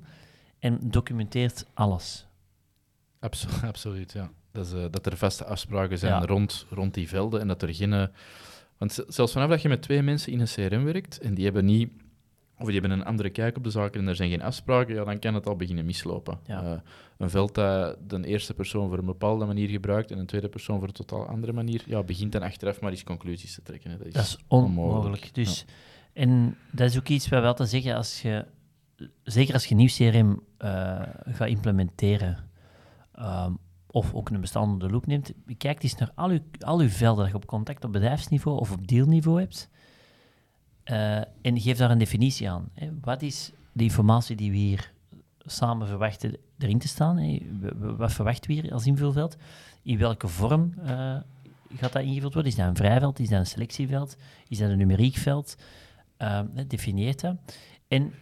en 0.59 0.79
documenteert 0.81 1.65
alles. 1.73 2.27
Absoluut, 3.19 3.63
absoluut 3.73 4.11
ja. 4.11 4.31
Dat, 4.51 4.65
is, 4.65 4.73
uh, 4.73 4.85
dat 4.91 5.05
er 5.05 5.17
vaste 5.17 5.45
afspraken 5.45 5.97
zijn 5.97 6.25
rond, 6.25 6.65
rond 6.69 6.93
die 6.93 7.07
velden 7.07 7.41
en 7.41 7.47
dat 7.47 7.61
er 7.61 7.73
geen... 7.73 7.91
Uh, 7.91 8.05
want 8.77 9.03
zelfs 9.07 9.31
vanaf 9.31 9.49
dat 9.49 9.61
je 9.61 9.69
met 9.69 9.81
twee 9.81 10.01
mensen 10.01 10.31
in 10.31 10.39
een 10.39 10.47
CRM 10.47 10.83
werkt 10.83 11.19
en 11.19 11.33
die 11.33 11.43
hebben 11.43 11.65
niet 11.65 11.91
of 12.63 12.69
die 12.69 12.79
hebben 12.79 12.99
een 12.99 13.05
andere 13.05 13.29
kijk 13.29 13.57
op 13.57 13.63
de 13.63 13.69
zaken 13.69 13.99
en 13.99 14.07
er 14.07 14.15
zijn 14.15 14.29
geen 14.29 14.41
afspraken, 14.41 14.95
ja, 14.95 15.03
dan 15.03 15.19
kan 15.19 15.33
het 15.33 15.47
al 15.47 15.55
beginnen 15.55 15.85
mislopen. 15.85 16.39
Uh, 16.49 16.71
een 17.17 17.29
veld 17.29 17.55
dat 17.55 18.09
de 18.09 18.25
eerste 18.25 18.53
persoon 18.53 18.89
voor 18.89 18.97
een 18.97 19.05
bepaalde 19.05 19.45
manier 19.45 19.69
gebruikt 19.69 20.11
en 20.11 20.17
een 20.17 20.25
tweede 20.25 20.49
persoon 20.49 20.79
voor 20.79 20.87
een 20.87 20.93
totaal 20.93 21.27
andere 21.27 21.53
manier, 21.53 21.83
ja, 21.85 22.03
begint 22.03 22.31
dan 22.31 22.41
achteraf 22.41 22.81
maar 22.81 22.91
eens 22.91 23.03
conclusies 23.03 23.55
te 23.55 23.61
trekken. 23.61 23.91
Hè. 23.91 23.97
Dat, 23.97 24.07
is 24.07 24.13
dat 24.13 24.23
is 24.23 24.37
onmogelijk. 24.47 25.33
Dus, 25.33 25.65
En 26.13 26.57
dat 26.71 26.89
is 26.89 26.97
ook 26.97 27.07
iets 27.07 27.29
wat 27.29 27.41
we 27.41 27.47
altijd 27.47 27.69
zeggen, 27.69 27.95
als 27.95 28.21
je, 28.21 28.45
zeker 29.23 29.53
als 29.53 29.65
je 29.65 29.75
nieuw 29.75 29.87
CRM 29.87 30.39
uh, 30.59 31.01
gaat 31.25 31.47
implementeren, 31.47 32.49
um, 33.19 33.57
of 33.87 34.13
ook 34.13 34.29
een 34.29 34.41
bestand 34.41 34.79
de 34.79 34.89
loop 34.89 35.05
neemt, 35.05 35.33
kijk 35.57 35.83
eens 35.83 35.95
naar 35.95 36.11
al 36.15 36.29
uw, 36.29 36.39
al 36.59 36.79
uw 36.79 36.89
velden 36.89 37.23
dat 37.23 37.31
je 37.31 37.37
op 37.37 37.45
contact 37.45 37.83
op 37.83 37.91
bedrijfsniveau 37.91 38.59
of 38.59 38.71
op 38.71 38.87
dealniveau 38.87 39.39
hebt. 39.39 39.69
Uh, 40.85 41.17
en 41.17 41.61
geef 41.61 41.77
daar 41.77 41.91
een 41.91 41.97
definitie 41.97 42.49
aan. 42.49 42.69
Hè. 42.73 42.89
Wat 43.01 43.21
is 43.21 43.51
de 43.71 43.83
informatie 43.83 44.35
die 44.35 44.51
we 44.51 44.57
hier 44.57 44.91
samen 45.39 45.87
verwachten 45.87 46.37
erin 46.57 46.79
te 46.79 46.87
staan? 46.87 47.17
Hè? 47.17 47.39
Wat 47.97 48.11
verwachten 48.11 48.49
we 48.49 48.61
hier 48.61 48.73
als 48.73 48.85
invulveld? 48.85 49.37
In 49.81 49.97
welke 49.97 50.27
vorm 50.27 50.73
uh, 50.79 50.85
gaat 51.75 51.93
dat 51.93 52.01
ingevuld 52.01 52.33
worden? 52.33 52.51
Is 52.51 52.57
dat 52.57 52.67
een 52.67 52.75
vrijveld? 52.75 53.19
Is 53.19 53.29
dat 53.29 53.39
een 53.39 53.45
selectieveld? 53.45 54.17
Is 54.47 54.57
dat 54.57 54.69
een 54.69 54.77
numeriekveld? 54.77 55.55
Uh, 56.17 56.39
definieert 56.67 57.21
dat. 57.21 57.35
En 57.87 58.13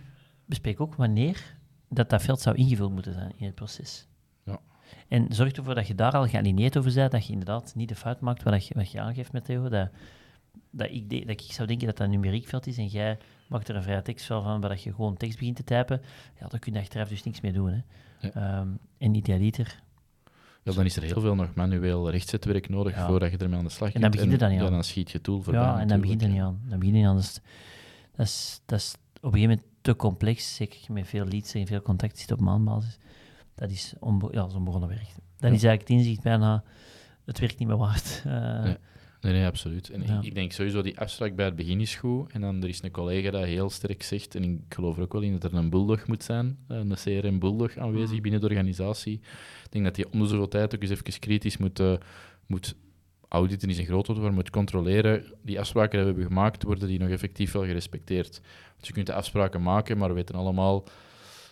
bespreek 0.45 0.81
ook 0.81 0.95
wanneer 0.95 1.55
dat, 1.89 2.09
dat 2.09 2.21
veld 2.21 2.41
zou 2.41 2.55
ingevuld 2.55 2.91
moeten 2.91 3.13
zijn 3.13 3.31
in 3.35 3.45
het 3.45 3.55
proces. 3.55 4.07
Ja. 4.45 4.59
En 5.07 5.25
zorg 5.29 5.51
ervoor 5.51 5.75
dat 5.75 5.87
je 5.87 5.95
daar 5.95 6.11
al 6.11 6.27
gealineerd 6.27 6.77
over 6.77 6.93
bent, 6.93 7.11
dat 7.11 7.25
je 7.25 7.31
inderdaad 7.31 7.75
niet 7.75 7.89
de 7.89 7.95
fout 7.95 8.19
maakt 8.19 8.43
wat 8.43 8.67
je, 8.67 8.73
wat 8.73 8.91
je 8.91 9.01
aangeeft 9.01 9.31
met 9.31 9.45
Theo, 9.45 9.69
dat 9.69 9.89
dat 10.71 10.87
ik, 10.89 11.09
dat 11.09 11.29
ik 11.29 11.41
zou 11.51 11.67
denken 11.67 11.87
dat 11.87 11.97
dat 11.97 12.07
een 12.07 12.13
numeriekveld 12.13 12.67
is 12.67 12.77
en 12.77 12.87
jij 12.87 13.17
maakt 13.47 13.69
er 13.69 13.75
een 13.75 13.83
vrije 13.83 14.01
tekstveld 14.01 14.43
van 14.43 14.61
waar 14.61 14.79
je 14.83 14.93
gewoon 14.93 15.17
tekst 15.17 15.37
begint 15.37 15.55
te 15.55 15.63
typen, 15.63 16.01
ja, 16.39 16.47
dan 16.47 16.59
kun 16.59 16.73
je 16.73 16.79
achteraf 16.79 17.07
dus 17.07 17.23
niks 17.23 17.41
meer 17.41 17.53
doen. 17.53 17.69
Hè. 17.69 17.79
Ja. 18.27 18.59
Um, 18.59 18.79
en 18.97 19.15
idealiter... 19.15 19.81
Ja, 20.63 20.71
dan 20.71 20.85
is 20.85 20.95
er 20.95 21.03
heel 21.03 21.21
veel 21.21 21.35
nog 21.35 21.53
manueel 21.53 22.09
rechtzetwerk 22.09 22.69
nodig 22.69 23.05
voordat 23.05 23.31
je 23.31 23.37
ermee 23.37 23.57
aan 23.57 23.63
de 23.63 23.69
slag 23.69 23.87
gaat. 23.87 23.95
En 23.95 24.01
dan 24.01 24.11
begint 24.11 24.31
je 24.31 24.37
dan 24.37 24.49
niet 24.49 24.59
aan. 24.59 24.65
Ja, 24.65 24.71
dan 24.71 24.83
schiet 24.83 25.11
je 25.11 25.21
tool 25.21 25.41
voorbij. 25.41 25.61
Ja, 25.61 25.79
en 25.79 25.87
dan 25.87 26.01
begint 26.01 26.21
er 26.21 26.29
niet 26.29 26.41
aan. 26.41 26.61
Dan 26.69 26.79
begint 26.79 26.97
niet 26.97 27.05
aan. 27.05 27.15
Dat, 27.15 28.25
is, 28.25 28.61
dat 28.65 28.79
is 28.79 28.93
op 28.93 29.23
een 29.23 29.31
gegeven 29.31 29.49
moment 29.49 29.67
te 29.81 29.95
complex, 29.95 30.55
zeker 30.55 30.93
met 30.93 31.07
veel 31.07 31.25
leads 31.25 31.53
en 31.53 31.67
veel 31.67 31.81
contact 31.81 32.17
zit 32.17 32.31
op 32.31 32.39
maandbasis. 32.39 32.97
Dat 33.55 33.69
is, 33.69 33.93
onbe 33.99 34.27
ja, 34.31 34.41
dat 34.41 34.55
onbegonnen 34.55 34.89
werk. 34.89 35.09
Dan 35.37 35.53
is 35.53 35.63
eigenlijk 35.63 35.81
het 35.81 35.89
inzicht 35.89 36.21
bijna, 36.21 36.63
het 37.25 37.39
werkt 37.39 37.59
niet 37.59 37.67
meer 37.67 37.77
waard. 37.77 38.23
Uh, 38.27 38.63
Nee, 38.63 38.77
nee, 39.21 39.45
absoluut. 39.45 39.89
En 39.89 40.01
ik, 40.01 40.23
ik, 40.23 40.35
denk 40.35 40.51
sowieso 40.51 40.81
die 40.81 40.99
afspraak 40.99 41.35
bij 41.35 41.45
het 41.45 41.55
begin 41.55 41.81
is 41.81 41.95
goed. 41.95 42.31
En 42.31 42.41
dan 42.41 42.63
er 42.63 42.69
is 42.69 42.81
een 42.81 42.91
collega 42.91 43.31
dat 43.31 43.43
heel 43.43 43.69
sterk 43.69 44.03
zegt, 44.03 44.35
en 44.35 44.43
ik 44.43 44.59
geloof 44.69 44.97
er 44.97 45.03
ook 45.03 45.13
wel 45.13 45.21
in 45.21 45.39
dat 45.39 45.51
er 45.51 45.57
een 45.57 45.69
bulldog 45.69 46.07
moet 46.07 46.23
zijn, 46.23 46.57
eh, 46.67 46.77
een 46.77 46.95
CRM 46.95 47.39
bulldog 47.39 47.77
aanwezig 47.77 48.15
mm. 48.15 48.21
binnen 48.21 48.41
de 48.41 48.47
organisatie. 48.47 49.13
Ik 49.63 49.71
denk 49.71 49.83
dat 49.85 49.95
die 49.95 50.11
om 50.11 50.19
de 50.19 50.27
zoveel 50.27 50.47
tijd 50.47 50.75
ook 50.75 50.81
eens 50.81 50.91
even 50.91 51.19
kritisch 51.19 51.57
moet, 51.57 51.79
uh, 51.79 51.93
moet 52.47 52.75
auditen 53.31 53.69
is 53.69 53.77
een 53.77 53.85
groot 53.85 54.07
woord, 54.07 54.19
maar 54.19 54.33
moet 54.33 54.49
controleren, 54.49 55.23
die 55.41 55.59
afspraken 55.59 55.91
die 55.91 55.99
we 55.99 56.05
hebben 56.05 56.25
gemaakt, 56.25 56.63
worden 56.63 56.87
die 56.87 56.99
nog 56.99 57.09
effectief 57.09 57.51
wel 57.51 57.63
gerespecteerd. 57.63 58.41
Want 58.71 58.87
je 58.87 58.93
kunt 58.93 59.07
de 59.07 59.13
afspraken 59.13 59.61
maken, 59.61 59.97
maar 59.97 60.09
we 60.09 60.15
weten 60.15 60.35
allemaal, 60.35 60.83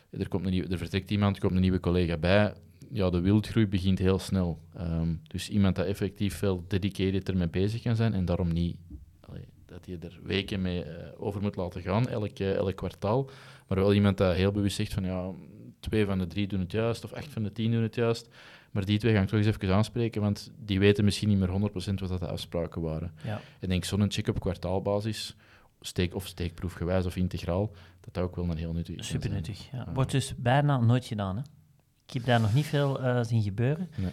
er, 0.10 0.28
komt 0.28 0.46
een 0.46 0.52
nieuwe, 0.52 0.68
er 0.68 0.78
vertrekt 0.78 1.12
iemand, 1.12 1.36
er 1.36 1.42
komt 1.42 1.54
een 1.54 1.62
nieuwe 1.62 1.80
collega 1.80 2.18
bij, 2.18 2.54
ja, 2.92 3.10
de 3.10 3.20
wildgroei 3.20 3.68
begint 3.68 4.00
heel 4.00 4.20
snel. 4.20 4.60
Um, 4.80 5.22
dus 5.28 5.50
iemand 5.50 5.76
dat 5.76 5.86
effectief 5.86 6.36
veel 6.36 6.64
dedicated 6.68 7.30
ermee 7.30 7.50
bezig 7.50 7.82
kan 7.82 7.96
zijn 7.96 8.14
en 8.14 8.26
daarom 8.26 8.54
niet 8.54 8.78
allee, 9.20 9.48
dat 9.66 9.86
je 9.86 9.98
er 9.98 10.20
weken 10.24 10.62
mee 10.62 10.86
uh, 10.86 10.92
over 11.18 11.42
moet 11.42 11.56
laten 11.56 11.82
gaan, 11.82 12.08
elk, 12.08 12.40
uh, 12.40 12.56
elk 12.56 12.76
kwartaal. 12.76 13.30
Maar 13.68 13.78
wel 13.78 13.94
iemand 13.94 14.18
dat 14.18 14.36
heel 14.36 14.52
bewust 14.52 14.76
zegt 14.76 14.94
van 14.94 15.04
ja, 15.04 15.32
twee 15.80 16.06
van 16.06 16.18
de 16.18 16.28
drie 16.28 16.48
doen 16.48 16.60
het 16.60 16.72
juist 16.72 17.04
of 17.04 17.14
acht 17.14 17.34
van 17.34 17.44
de 17.44 17.52
tien 17.52 17.72
doen 17.72 17.84
het 17.84 17.96
juist. 17.96 18.30
Maar 18.72 18.86
die 18.86 19.00
twee 19.00 19.14
ga 19.14 19.22
ik 19.22 19.28
toch 19.28 19.40
eens 19.40 19.48
even 19.48 19.74
aanspreken, 19.74 20.22
want 20.22 20.52
die 20.58 20.80
weten 20.80 21.04
misschien 21.04 21.30
niet 21.30 21.38
meer 21.38 21.70
100% 21.72 21.94
wat 21.94 22.10
dat 22.10 22.20
de 22.20 22.28
afspraken 22.28 22.82
waren. 22.82 23.14
Ja. 23.24 23.42
En 23.60 23.70
denk 23.70 23.86
zo'n 23.86 24.12
check 24.12 24.28
op 24.28 24.40
kwartaalbasis, 24.40 25.36
steek, 25.82 26.16
of 26.16 26.28
steekproefgewijs 26.28 27.06
of 27.06 27.16
integraal, 27.16 27.72
dat 28.00 28.14
dat 28.14 28.24
ook 28.24 28.36
wel 28.36 28.50
een 28.50 28.58
heel 28.58 28.74
nuttig 28.74 28.96
is. 28.96 29.08
Super 29.08 29.30
nuttig, 29.30 29.72
ja. 29.72 29.88
Wordt 29.94 30.12
dus 30.12 30.34
bijna 30.38 30.80
nooit 30.80 31.06
gedaan, 31.06 31.36
hè? 31.36 31.42
Ik 32.10 32.16
heb 32.16 32.26
daar 32.26 32.42
nog 32.42 32.54
niet 32.54 32.66
veel 32.66 33.04
uh, 33.04 33.24
zien 33.24 33.42
gebeuren. 33.42 33.90
Nee. 33.96 34.12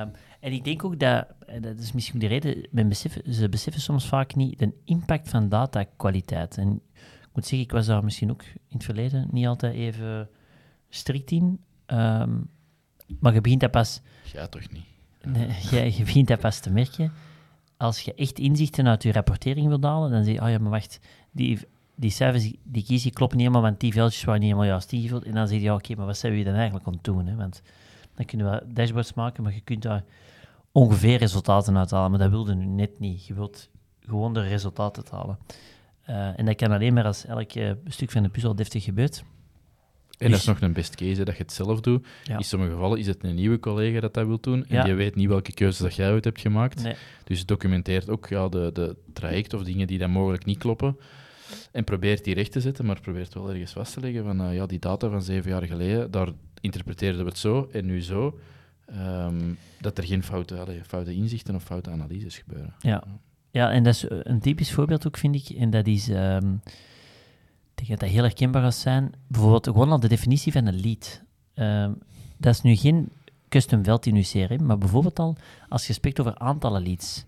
Um, 0.00 0.10
en 0.40 0.52
ik 0.52 0.64
denk 0.64 0.84
ook 0.84 0.98
dat, 0.98 1.26
dat 1.60 1.78
is 1.78 1.92
misschien 1.92 2.18
de 2.18 2.26
reden, 2.26 2.68
men 2.70 2.88
beseffen, 2.88 3.34
ze 3.34 3.48
beseffen 3.48 3.82
soms 3.82 4.06
vaak 4.06 4.34
niet 4.34 4.58
de 4.58 4.72
impact 4.84 5.28
van 5.28 5.48
datakwaliteit. 5.48 6.58
En 6.58 6.80
ik 7.20 7.28
moet 7.32 7.46
zeggen, 7.46 7.68
ik 7.68 7.72
was 7.72 7.86
daar 7.86 8.04
misschien 8.04 8.30
ook 8.30 8.42
in 8.42 8.76
het 8.76 8.84
verleden 8.84 9.28
niet 9.30 9.46
altijd 9.46 9.74
even 9.74 10.28
strikt 10.88 11.30
in. 11.30 11.60
Um, 11.86 12.48
maar 13.20 13.34
je 13.34 13.40
begint 13.40 13.60
dat 13.60 13.70
pas... 13.70 14.00
Ja, 14.32 14.46
toch 14.46 14.70
niet? 14.70 14.84
Nee, 15.22 15.48
je, 15.70 15.96
je 15.96 16.04
begint 16.04 16.28
dat 16.28 16.40
pas 16.40 16.60
te 16.60 16.70
merken. 16.70 17.12
Als 17.76 18.00
je 18.00 18.14
echt 18.14 18.38
inzichten 18.38 18.88
uit 18.88 19.02
je 19.02 19.12
rapportering 19.12 19.68
wilt 19.68 19.84
halen, 19.84 20.10
dan 20.10 20.24
zeg 20.24 20.34
je, 20.34 20.42
oh 20.42 20.48
ja, 20.48 20.58
maar 20.58 20.70
wacht, 20.70 21.00
die 21.30 21.58
die 21.96 22.10
cijfers 22.10 22.52
die 22.62 22.84
kies 22.84 23.02
je 23.02 23.10
kloppen 23.10 23.36
niet 23.38 23.46
helemaal, 23.46 23.68
want 23.68 23.80
die 23.80 23.92
veldjes 23.92 24.24
waren 24.24 24.40
niet 24.40 24.50
helemaal 24.50 24.70
juist 24.70 24.92
ingevuld. 24.92 25.24
En 25.24 25.32
dan 25.32 25.48
zeg 25.48 25.58
je, 25.58 25.64
ja, 25.64 25.74
oké, 25.74 25.94
maar 25.94 26.06
wat 26.06 26.18
zijn 26.18 26.32
we 26.32 26.42
dan 26.42 26.54
eigenlijk 26.54 26.86
aan 26.86 26.92
het 26.92 27.04
doen? 27.04 27.26
Hè? 27.26 27.36
Want 27.36 27.62
dan 28.14 28.24
kunnen 28.24 28.50
we 28.50 28.72
dashboards 28.72 29.14
maken, 29.14 29.42
maar 29.42 29.54
je 29.54 29.60
kunt 29.60 29.82
daar 29.82 30.04
ongeveer 30.72 31.18
resultaten 31.18 31.76
uithalen. 31.76 32.10
Maar 32.10 32.20
dat 32.20 32.30
wilde 32.30 32.54
nu 32.54 32.64
net 32.64 32.98
niet. 32.98 33.26
Je 33.26 33.34
wilt 33.34 33.68
gewoon 34.00 34.34
de 34.34 34.40
resultaten 34.40 35.04
halen. 35.10 35.38
Uh, 36.10 36.38
en 36.38 36.44
dat 36.44 36.56
kan 36.56 36.72
alleen 36.72 36.94
maar 36.94 37.04
als 37.04 37.24
elk 37.24 37.50
stuk 37.86 38.10
van 38.10 38.22
de 38.22 38.28
puzzel 38.28 38.54
deftig 38.54 38.84
gebeurt. 38.84 39.24
En 40.18 40.30
dat 40.30 40.38
is 40.38 40.44
dus- 40.44 40.54
nog 40.54 40.60
een 40.60 40.72
best 40.72 40.94
case, 40.94 41.24
dat 41.24 41.36
je 41.36 41.42
het 41.42 41.52
zelf 41.52 41.80
doet. 41.80 42.06
In 42.26 42.44
sommige 42.44 42.72
gevallen 42.72 42.98
is 42.98 43.06
het 43.06 43.24
een 43.24 43.34
nieuwe 43.34 43.60
collega 43.60 44.00
dat 44.00 44.14
dat 44.14 44.26
wil 44.26 44.40
doen. 44.40 44.66
En 44.66 44.84
die 44.84 44.94
weet 44.94 45.14
niet 45.14 45.28
welke 45.28 45.52
keuzes 45.52 45.82
dat 45.82 45.94
jij 45.94 46.10
uit 46.10 46.24
hebt 46.24 46.40
gemaakt. 46.40 46.82
Nee. 46.82 46.94
Dus 47.24 47.46
documenteert 47.46 48.10
ook 48.10 48.28
ja, 48.28 48.48
de, 48.48 48.70
de 48.72 48.96
traject 49.12 49.54
of 49.54 49.62
dingen 49.62 49.86
die 49.86 49.98
dan 49.98 50.10
mogelijk 50.10 50.44
niet 50.44 50.58
kloppen. 50.58 50.96
En 51.72 51.84
probeert 51.84 52.24
die 52.24 52.34
recht 52.34 52.52
te 52.52 52.60
zetten, 52.60 52.86
maar 52.86 53.00
probeert 53.00 53.34
wel 53.34 53.50
ergens 53.50 53.72
vast 53.72 53.92
te 53.92 54.00
leggen 54.00 54.24
van 54.24 54.40
uh, 54.40 54.54
ja, 54.54 54.66
die 54.66 54.78
data 54.78 55.08
van 55.08 55.22
zeven 55.22 55.50
jaar 55.50 55.62
geleden, 55.62 56.10
daar 56.10 56.28
interpreteerden 56.60 57.20
we 57.20 57.28
het 57.28 57.38
zo 57.38 57.68
en 57.72 57.86
nu 57.86 58.02
zo. 58.02 58.38
Um, 58.90 59.58
dat 59.80 59.98
er 59.98 60.04
geen 60.04 60.22
foute, 60.22 60.80
foute 60.86 61.14
inzichten 61.14 61.54
of 61.54 61.62
foute 61.62 61.90
analyses 61.90 62.38
gebeuren. 62.38 62.74
Ja. 62.78 63.04
ja, 63.50 63.70
en 63.70 63.82
dat 63.82 63.94
is 63.94 64.04
een 64.08 64.40
typisch 64.40 64.72
voorbeeld 64.72 65.06
ook, 65.06 65.16
vind 65.16 65.34
ik. 65.34 65.56
En 65.56 65.70
dat 65.70 65.86
is, 65.86 66.08
um, 66.08 66.60
ik 66.64 67.74
denk 67.74 67.88
dat 67.88 68.00
dat 68.00 68.08
heel 68.08 68.22
herkenbaar 68.22 68.62
gaat 68.62 68.74
zijn. 68.74 69.12
Bijvoorbeeld 69.26 69.66
gewoon 69.66 69.90
al 69.90 70.00
de 70.00 70.08
definitie 70.08 70.52
van 70.52 70.66
een 70.66 70.80
lead. 70.80 71.22
Um, 71.54 71.98
dat 72.36 72.54
is 72.54 72.62
nu 72.62 72.76
geen 72.76 73.08
custom 73.48 73.84
veld 73.84 74.06
in 74.06 74.14
uw 74.14 74.22
CRM, 74.22 74.66
maar 74.66 74.78
bijvoorbeeld 74.78 75.18
al 75.18 75.36
als 75.68 75.86
je 75.86 75.92
spreekt 75.92 76.20
over 76.20 76.38
aantallen 76.38 76.82
leads. 76.82 77.24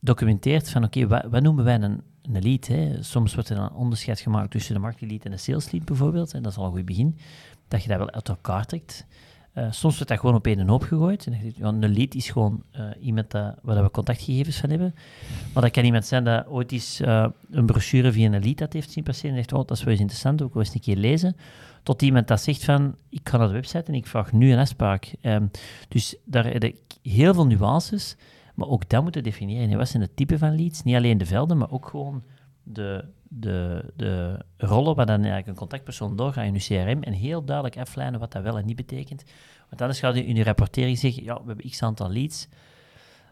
Documenteert 0.00 0.70
van 0.70 0.84
oké, 0.84 1.06
wat, 1.06 1.24
wat 1.30 1.42
noemen 1.42 1.64
wij 1.64 1.80
een, 1.80 2.02
een 2.32 2.42
lead. 2.42 2.70
Soms 3.04 3.34
wordt 3.34 3.48
er 3.48 3.58
een 3.58 3.72
onderscheid 3.72 4.20
gemaakt 4.20 4.50
tussen 4.50 4.74
de 4.74 4.80
marketing 4.80 5.24
en 5.24 5.30
de 5.30 5.36
sales 5.36 5.70
lead 5.70 5.84
bijvoorbeeld. 5.84 6.34
En 6.34 6.42
dat 6.42 6.52
is 6.52 6.58
al 6.58 6.64
een 6.64 6.72
goed 6.72 6.84
begin. 6.84 7.18
Dat 7.68 7.82
je 7.82 7.88
dat 7.88 7.98
wel 7.98 8.10
uit 8.10 8.28
elkaar 8.28 8.66
trekt. 8.66 9.06
Uh, 9.54 9.66
soms 9.70 9.94
wordt 9.94 10.08
dat 10.08 10.18
gewoon 10.18 10.34
op 10.34 10.46
één 10.46 10.68
hoop 10.68 10.82
gegooid. 10.82 11.26
En 11.26 11.52
ja, 11.56 11.66
een 11.66 11.94
lead 11.94 12.14
is 12.14 12.30
gewoon 12.30 12.62
uh, 12.76 12.84
iemand 13.00 13.30
dat, 13.30 13.54
waar 13.62 13.82
we 13.82 13.90
contactgegevens 13.90 14.56
van 14.56 14.70
hebben. 14.70 14.94
Maar 15.52 15.62
dat 15.62 15.72
kan 15.72 15.84
iemand 15.84 16.06
zijn 16.06 16.24
dat 16.24 16.46
ooit 16.46 16.72
eens 16.72 17.00
uh, 17.00 17.26
een 17.50 17.66
brochure 17.66 18.12
via 18.12 18.32
een 18.32 18.44
lead 18.44 18.58
dat 18.58 18.72
heeft 18.72 18.90
zien 18.90 19.04
passeren 19.04 19.30
en 19.30 19.36
zegt, 19.36 19.52
oh, 19.52 19.58
dat 19.58 19.76
is 19.76 19.82
wel 19.82 19.92
eens 19.92 20.00
interessant, 20.00 20.42
ook 20.42 20.54
wel 20.54 20.62
eens 20.62 20.74
een 20.74 20.80
keer 20.80 20.96
lezen. 20.96 21.36
Tot 21.82 22.02
iemand 22.02 22.28
dat 22.28 22.40
zegt 22.40 22.64
van, 22.64 22.96
ik 23.08 23.28
ga 23.28 23.36
naar 23.36 23.46
de 23.46 23.52
website 23.52 23.84
en 23.84 23.94
ik 23.94 24.06
vraag 24.06 24.32
nu 24.32 24.52
een 24.52 24.58
afspraak. 24.58 25.14
Um, 25.22 25.50
dus 25.88 26.16
daar 26.24 26.44
heb 26.44 26.64
ik 26.64 26.76
heel 27.02 27.34
veel 27.34 27.46
nuances. 27.46 28.16
Maar 28.54 28.68
ook 28.68 28.88
dat 28.88 29.02
moeten 29.02 29.22
definiëren. 29.22 29.78
Wat 29.78 29.88
zijn 29.88 30.02
de 30.02 30.14
typen 30.14 30.38
van 30.38 30.56
leads? 30.56 30.82
Niet 30.82 30.96
alleen 30.96 31.18
de 31.18 31.26
velden, 31.26 31.58
maar 31.58 31.70
ook 31.70 31.88
gewoon 31.88 32.22
de, 32.62 33.04
de, 33.28 33.84
de 33.96 34.38
rollen 34.56 34.94
waar 34.94 35.06
dan 35.06 35.16
eigenlijk 35.16 35.46
een 35.46 35.54
contactpersoon 35.54 36.16
doorgaat 36.16 36.44
in 36.44 36.54
je 36.54 36.58
CRM 36.58 37.02
en 37.02 37.12
heel 37.12 37.44
duidelijk 37.44 37.78
aflijnen 37.78 38.20
wat 38.20 38.32
dat 38.32 38.42
wel 38.42 38.58
en 38.58 38.66
niet 38.66 38.76
betekent. 38.76 39.24
Want 39.68 39.80
anders 39.80 40.00
gaat 40.00 40.14
je 40.14 40.26
in 40.26 40.36
je 40.36 40.44
rapportering 40.44 40.98
zeggen, 40.98 41.24
ja, 41.24 41.34
we 41.34 41.46
hebben 41.46 41.70
x 41.70 41.82
aantal 41.82 42.10
leads, 42.10 42.48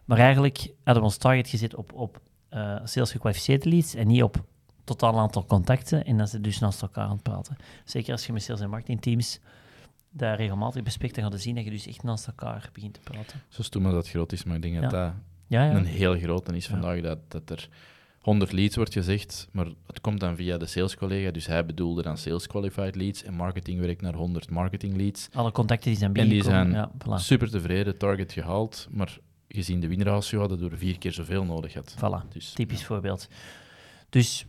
maar 0.05 0.19
eigenlijk 0.19 0.73
hadden 0.85 1.03
we 1.03 1.09
ons 1.09 1.17
target 1.17 1.49
gezet 1.49 1.75
op, 1.75 1.93
op 1.93 2.21
uh, 2.51 2.79
sales 2.85 3.11
gekwalificeerde 3.11 3.69
leads 3.69 3.95
en 3.95 4.07
niet 4.07 4.23
op 4.23 4.45
totaal 4.85 5.19
aantal 5.19 5.45
contacten 5.45 6.05
en 6.05 6.17
dan 6.17 6.29
ze 6.29 6.41
dus 6.41 6.59
naast 6.59 6.83
elkaar 6.83 7.05
aan 7.05 7.13
het 7.13 7.23
praten. 7.23 7.57
Zeker 7.85 8.13
als 8.13 8.27
je 8.27 8.33
met 8.33 8.43
sales- 8.43 8.61
en 8.61 8.71
marketingteams 8.71 9.41
daar 10.13 10.37
regelmatig 10.37 10.83
bespreekt, 10.83 11.15
dan 11.15 11.31
gaan 11.31 11.39
zien 11.39 11.55
dat 11.55 11.65
je 11.65 11.71
dus 11.71 11.87
echt 11.87 12.03
naast 12.03 12.27
elkaar 12.27 12.71
begint 12.73 12.95
te 12.95 13.01
praten. 13.01 13.41
Zo 13.49 13.63
stoem 13.63 13.83
dat 13.83 14.09
groot 14.09 14.33
is, 14.33 14.45
maar 14.45 14.57
ik 14.57 14.63
denk 14.63 14.81
dat 14.81 14.91
dat 14.91 15.13
ja, 15.47 15.65
ja. 15.65 15.75
een 15.75 15.85
heel 15.85 16.19
grote 16.19 16.57
is 16.57 16.67
vandaag, 16.67 17.01
dat, 17.01 17.19
dat 17.29 17.51
er 17.51 17.69
100 18.23 18.53
leads 18.53 18.77
wordt 18.77 18.93
gezegd, 18.93 19.49
maar 19.53 19.67
het 19.87 20.01
komt 20.01 20.21
dan 20.21 20.37
via 20.37 20.59
de 20.59 20.67
salescollega. 20.67 21.31
Dus 21.31 21.47
hij 21.47 21.67
bedoelde 21.67 22.03
dan 22.03 22.17
sales 22.17 22.47
qualified 22.47 22.97
leads 22.97 23.23
en 23.23 23.35
marketing 23.35 23.81
werkt 23.81 24.01
naar 24.01 24.15
100 24.15 24.51
marketing 24.51 24.97
leads. 24.97 25.29
Alle 25.33 25.53
contacten 25.53 25.91
die 25.91 25.99
zijn 25.99 26.13
binnengekomen. 26.13 26.59
En 26.59 26.65
die 26.65 26.75
zijn 26.75 26.91
ja, 27.09 27.19
voilà. 27.19 27.23
super 27.23 27.51
tevreden, 27.51 27.99
target 27.99 28.33
gehaald, 28.33 28.89
maar 28.91 29.19
gezien 29.49 29.81
de 29.81 29.89
winratio 29.89 30.39
hadden 30.39 30.59
we 30.59 30.71
er 30.71 30.79
vier 30.79 30.99
keer 30.99 31.13
zoveel 31.13 31.45
nodig 31.45 31.75
had. 31.75 31.95
Voilà, 31.97 32.29
dus, 32.29 32.53
typisch 32.53 32.85
voorbeeld. 32.85 33.29
Dus 34.09 34.47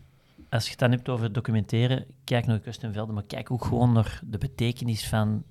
als 0.50 0.63
je 0.63 0.70
het 0.70 0.79
dan 0.79 0.91
hebt 0.91 1.10
over 1.10 1.32
documenteren, 1.32 2.05
kijk 2.24 2.46
naar 2.46 2.60
customvelden, 2.60 3.13
maar 3.13 3.24
kijk 3.24 3.51
ook 3.51 3.65
gewoon 3.65 3.93
naar 3.93 4.22
de 4.25 4.38
betekenis 4.38 5.08
van 5.08 5.43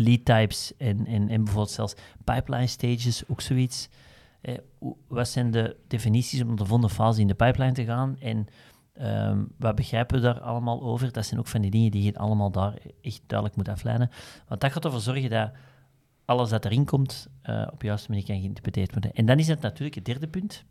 lead 0.00 0.24
types 0.24 0.76
en, 0.76 1.06
en, 1.06 1.28
en 1.28 1.44
bijvoorbeeld 1.44 1.70
zelfs 1.70 1.94
pipeline 2.24 2.66
stages, 2.66 3.22
ook 3.28 3.40
zoiets. 3.40 3.88
Eh, 4.40 4.58
wat 5.08 5.28
zijn 5.28 5.50
de 5.50 5.76
definities 5.86 6.42
om 6.42 6.56
de 6.56 6.64
volgende 6.64 6.94
fase 6.94 7.20
in 7.20 7.26
de 7.26 7.34
pipeline 7.34 7.72
te 7.72 7.84
gaan 7.84 8.16
en 8.20 8.46
um, 9.02 9.52
wat 9.58 9.74
begrijpen 9.74 10.16
we 10.16 10.22
daar 10.22 10.40
allemaal 10.40 10.82
over? 10.82 11.12
Dat 11.12 11.26
zijn 11.26 11.40
ook 11.40 11.46
van 11.46 11.60
die 11.60 11.70
dingen 11.70 11.90
die 11.90 12.02
je 12.02 12.18
allemaal 12.18 12.50
daar 12.50 12.78
echt 13.02 13.22
duidelijk 13.26 13.58
moet 13.58 13.68
afleiden. 13.68 14.10
Want 14.48 14.60
dat 14.60 14.72
gaat 14.72 14.84
ervoor 14.84 15.00
zorgen 15.00 15.30
dat 15.30 15.50
alles 16.24 16.50
dat 16.50 16.64
erin 16.64 16.84
komt 16.84 17.28
uh, 17.44 17.66
op 17.72 17.80
de 17.80 17.86
juiste 17.86 18.10
manier 18.10 18.26
kan 18.26 18.40
geïnterpreteerd 18.40 18.92
worden. 18.92 19.12
En 19.12 19.26
dan 19.26 19.38
is 19.38 19.48
het 19.48 19.60
natuurlijk 19.60 19.94
het 19.94 20.04
derde 20.04 20.28
punt. 20.28 20.64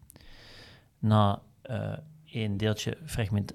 Na 1.00 1.42
uh, 1.70 1.94
één 2.26 2.58
deeltje 2.58 2.98
fragment... 3.06 3.54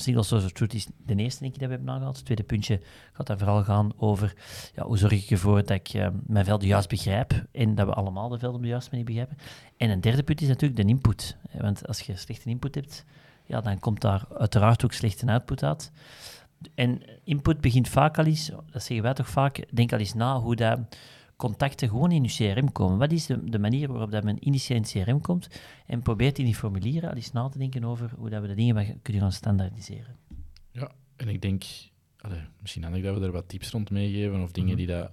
single 0.00 0.22
source 0.22 0.46
of 0.46 0.52
truth 0.52 0.74
is 0.74 0.86
de 1.06 1.14
eerste 1.14 1.40
denk 1.40 1.54
ik 1.54 1.60
dat 1.60 1.68
we 1.68 1.74
hebben 1.74 1.92
aangehaald. 1.92 2.16
Het 2.16 2.24
tweede 2.24 2.42
puntje 2.42 2.80
gaat 3.12 3.26
dan 3.26 3.38
vooral 3.38 3.64
gaan 3.64 3.92
over 3.96 4.34
ja, 4.74 4.82
hoe 4.84 4.98
zorg 4.98 5.12
ik 5.12 5.30
ervoor 5.30 5.56
dat 5.56 5.70
ik 5.70 5.94
uh, 5.94 6.06
mijn 6.26 6.44
velden 6.44 6.68
juist 6.68 6.88
begrijp 6.88 7.44
en 7.52 7.74
dat 7.74 7.86
we 7.86 7.92
allemaal 7.92 8.28
de 8.28 8.38
velden 8.38 8.56
op 8.56 8.62
de 8.62 8.68
juiste 8.68 8.90
manier 8.90 9.06
begrijpen. 9.06 9.36
En 9.76 9.90
een 9.90 10.00
derde 10.00 10.22
punt 10.22 10.40
is 10.40 10.48
natuurlijk 10.48 10.80
de 10.80 10.88
input. 10.88 11.36
Want 11.52 11.86
als 11.86 12.00
je 12.00 12.16
slechte 12.16 12.48
input 12.48 12.74
hebt, 12.74 13.04
ja, 13.44 13.60
dan 13.60 13.78
komt 13.78 14.00
daar 14.00 14.24
uiteraard 14.38 14.84
ook 14.84 14.92
slechte 14.92 15.26
output 15.26 15.62
uit. 15.62 15.92
En 16.74 17.02
input 17.24 17.60
begint 17.60 17.88
vaak 17.88 18.18
al 18.18 18.24
eens, 18.24 18.50
dat 18.70 18.82
zeggen 18.82 19.02
wij 19.02 19.14
toch 19.14 19.28
vaak, 19.28 19.64
denk 19.70 19.92
al 19.92 19.98
eens 19.98 20.14
na 20.14 20.38
hoe 20.38 20.56
dat 20.56 20.78
contacten 21.40 21.88
gewoon 21.88 22.10
in 22.10 22.22
je 22.22 22.28
CRM 22.28 22.72
komen. 22.72 22.98
Wat 22.98 23.12
is 23.12 23.26
de, 23.26 23.44
de 23.44 23.58
manier 23.58 23.88
waarop 23.88 24.10
dat 24.10 24.24
men 24.24 24.46
initieel 24.46 24.76
in 24.76 24.82
het 24.82 24.92
CRM 24.92 25.20
komt? 25.20 25.48
En 25.86 26.02
probeert 26.02 26.38
in 26.38 26.44
die 26.44 26.54
formulieren 26.54 27.10
al 27.10 27.16
eens 27.16 27.32
na 27.32 27.48
te 27.48 27.58
denken 27.58 27.84
over 27.84 28.10
hoe 28.16 28.30
dat 28.30 28.42
we 28.42 28.48
de 28.48 28.54
dingen 28.54 29.02
kunnen 29.02 29.22
gaan 29.22 29.32
standaardiseren. 29.32 30.16
Ja, 30.72 30.90
en 31.16 31.28
ik 31.28 31.42
denk, 31.42 31.64
allez, 32.16 32.42
misschien 32.60 32.82
handig 32.82 33.02
dat 33.02 33.18
we 33.18 33.24
er 33.24 33.32
wat 33.32 33.48
tips 33.48 33.70
rond 33.70 33.90
meegeven 33.90 34.42
of 34.42 34.52
dingen 34.52 34.68
mhm. 34.68 34.78
die 34.78 34.86
dat 34.86 35.10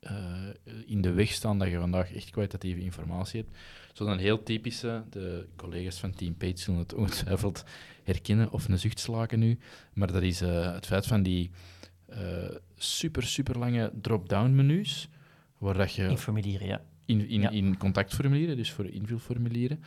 uh, 0.00 0.84
in 0.86 1.00
de 1.00 1.12
weg 1.12 1.30
staan 1.30 1.58
dat 1.58 1.68
je 1.68 1.78
vandaag 1.78 2.14
echt 2.14 2.30
kwalitatieve 2.30 2.80
informatie 2.80 3.40
hebt. 3.40 3.56
Zo'n 3.92 4.18
heel 4.18 4.42
typische, 4.42 5.04
de 5.10 5.46
collega's 5.56 6.00
van 6.00 6.14
Team 6.14 6.36
Page 6.36 6.56
zullen 6.56 6.80
het 6.80 6.94
ongetwijfeld 7.02 7.64
herkennen 8.02 8.52
of 8.52 8.68
een 8.68 8.78
zucht 8.78 8.98
slaken 8.98 9.38
nu, 9.38 9.58
maar 9.92 10.12
dat 10.12 10.22
is 10.22 10.42
uh, 10.42 10.72
het 10.72 10.86
feit 10.86 11.06
van 11.06 11.22
die 11.22 11.50
uh, 12.18 12.56
super, 12.76 13.22
super 13.22 13.58
lange 13.58 13.92
drop-down 14.00 14.54
menus, 14.54 15.08
waar 15.58 15.74
dat 15.74 15.94
je... 15.94 16.02
In 16.02 16.18
formulieren, 16.18 16.66
ja. 16.66 16.82
In, 17.04 17.28
in, 17.28 17.52
in 17.52 17.76
contactformulieren, 17.76 18.56
dus 18.56 18.72
voor 18.72 18.86
invulformulieren, 18.86 19.82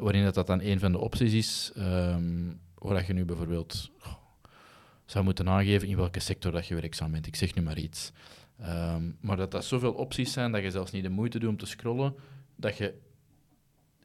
waarin 0.00 0.24
dat, 0.24 0.34
dat 0.34 0.46
dan 0.46 0.60
een 0.60 0.78
van 0.78 0.92
de 0.92 0.98
opties 0.98 1.32
is, 1.32 1.72
um, 1.76 2.60
waar 2.74 2.94
dat 2.94 3.06
je 3.06 3.12
nu 3.12 3.24
bijvoorbeeld 3.24 3.90
oh, 4.00 4.14
zou 5.04 5.24
moeten 5.24 5.48
aangeven 5.48 5.88
in 5.88 5.96
welke 5.96 6.20
sector 6.20 6.52
dat 6.52 6.66
je 6.66 6.74
werkzaam 6.74 7.10
bent. 7.10 7.26
Ik 7.26 7.36
zeg 7.36 7.54
nu 7.54 7.62
maar 7.62 7.78
iets. 7.78 8.12
Um, 8.60 9.16
maar 9.20 9.36
dat 9.36 9.50
dat 9.50 9.64
zoveel 9.64 9.92
opties 9.92 10.32
zijn 10.32 10.52
dat 10.52 10.62
je 10.62 10.70
zelfs 10.70 10.90
niet 10.90 11.02
de 11.02 11.08
moeite 11.08 11.38
doet 11.38 11.48
om 11.48 11.56
te 11.56 11.66
scrollen, 11.66 12.14
dat 12.56 12.76
je 12.76 12.94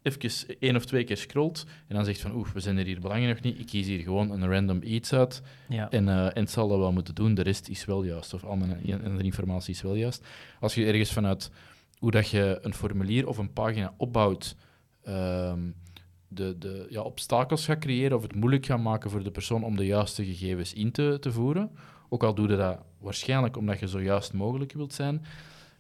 even 0.04 0.58
één 0.60 0.76
of 0.76 0.86
twee 0.86 1.04
keer 1.04 1.18
scrolt 1.18 1.66
en 1.88 1.96
dan 1.96 2.06
zegt 2.06 2.22
van 2.22 2.36
oeh, 2.36 2.48
we 2.48 2.60
zijn 2.60 2.78
er 2.78 2.86
hier 2.86 3.00
belangrijk 3.00 3.34
nog 3.34 3.44
niet, 3.44 3.60
ik 3.60 3.66
kies 3.66 3.88
hier 3.88 4.00
gewoon 4.00 4.32
een 4.32 4.50
random 4.50 4.80
iets 4.84 5.14
uit 5.14 5.42
ja. 5.70 5.90
en, 5.90 6.08
uh, 6.08 6.26
en 6.26 6.42
het 6.42 6.52
zal 6.52 6.68
dat 6.68 6.78
wel 6.78 6.92
moeten 6.92 7.16
doen, 7.16 7.34
de 7.34 7.42
rest 7.42 7.68
is 7.68 7.86
wel 7.86 8.04
juist, 8.04 8.34
of 8.34 8.44
al 8.44 8.56
mijn 8.56 9.04
andere 9.04 9.24
informatie 9.24 9.74
is 9.74 9.82
wel 9.82 9.96
juist. 9.96 10.26
Als 10.60 10.76
je 10.76 10.86
ergens 10.86 11.12
vanuit 11.12 11.52
hoe 11.98 12.12
dat 12.12 12.30
je 12.30 12.60
een 12.62 12.74
formulier 12.74 13.28
of 13.28 13.38
een 13.38 13.54
pagina 13.54 13.94
opbouwt, 13.98 14.56
um, 15.08 15.76
de, 16.28 16.58
de 16.58 16.86
ja, 16.90 17.02
obstakels 17.02 17.66
gaat 17.66 17.80
creëren 17.80 18.18
of 18.18 18.24
het 18.24 18.36
moeilijk 18.36 18.66
gaat 18.66 18.80
maken 18.80 19.10
voor 19.10 19.24
de 19.24 19.32
persoon 19.32 19.64
om 19.64 19.76
de 19.76 19.86
juiste 19.86 20.26
gegevens 20.26 20.74
in 20.74 20.92
te, 20.92 21.18
te 21.20 21.32
voeren, 21.32 21.72
ook 22.10 22.24
al 22.24 22.36
doe 22.36 22.50
je 22.50 22.56
dat 22.56 22.80
waarschijnlijk 23.00 23.58
omdat 23.58 23.80
je 23.80 23.88
zo 23.88 24.02
juist 24.02 24.34
mogelijk 24.34 24.74
wilt 24.74 24.94
zijn. 24.94 25.26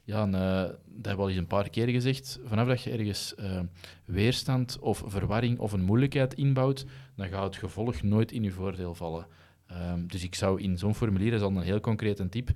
Ja, 0.05 0.25
dat 0.25 0.79
hebben 0.95 1.15
we 1.15 1.21
al 1.21 1.29
eens 1.29 1.37
een 1.37 1.47
paar 1.47 1.69
keer 1.69 1.87
gezegd. 1.87 2.39
Vanaf 2.45 2.67
dat 2.67 2.81
je 2.81 2.91
ergens 2.91 3.33
uh, 3.39 3.59
weerstand 4.05 4.79
of 4.79 5.03
verwarring 5.05 5.59
of 5.59 5.71
een 5.71 5.83
moeilijkheid 5.83 6.33
inbouwt, 6.33 6.85
dan 7.15 7.27
gaat 7.27 7.43
het 7.43 7.55
gevolg 7.55 8.01
nooit 8.01 8.31
in 8.31 8.43
je 8.43 8.51
voordeel 8.51 8.95
vallen. 8.95 9.27
Um, 9.71 10.07
dus 10.07 10.23
ik 10.23 10.35
zou 10.35 10.61
in 10.61 10.77
zo'n 10.77 10.95
formulier, 10.95 11.31
dat 11.31 11.39
is 11.39 11.45
al 11.45 11.55
een 11.55 11.61
heel 11.61 11.79
concreet 11.79 12.31
tip, 12.31 12.49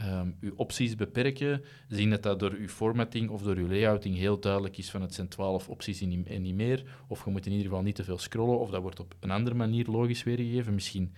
um, 0.00 0.36
uw 0.40 0.52
opties 0.56 0.94
beperken. 0.94 1.64
Zien 1.88 2.10
dat 2.10 2.22
dat 2.22 2.38
door 2.38 2.52
uw 2.52 2.68
formatting 2.68 3.30
of 3.30 3.42
door 3.42 3.56
uw 3.56 3.68
layouting 3.68 4.16
heel 4.16 4.40
duidelijk 4.40 4.78
is 4.78 4.90
van 4.90 5.02
het 5.02 5.14
zijn 5.14 5.28
12 5.28 5.68
opties 5.68 6.00
en 6.00 6.42
niet 6.42 6.54
meer. 6.54 6.84
Of 7.08 7.24
je 7.24 7.30
moet 7.30 7.46
in 7.46 7.52
ieder 7.52 7.66
geval 7.66 7.82
niet 7.82 7.94
te 7.94 8.04
veel 8.04 8.18
scrollen, 8.18 8.58
of 8.58 8.70
dat 8.70 8.82
wordt 8.82 9.00
op 9.00 9.14
een 9.20 9.30
andere 9.30 9.56
manier 9.56 9.86
logisch 9.86 10.22
weergegeven. 10.22 10.74
Misschien 10.74 11.12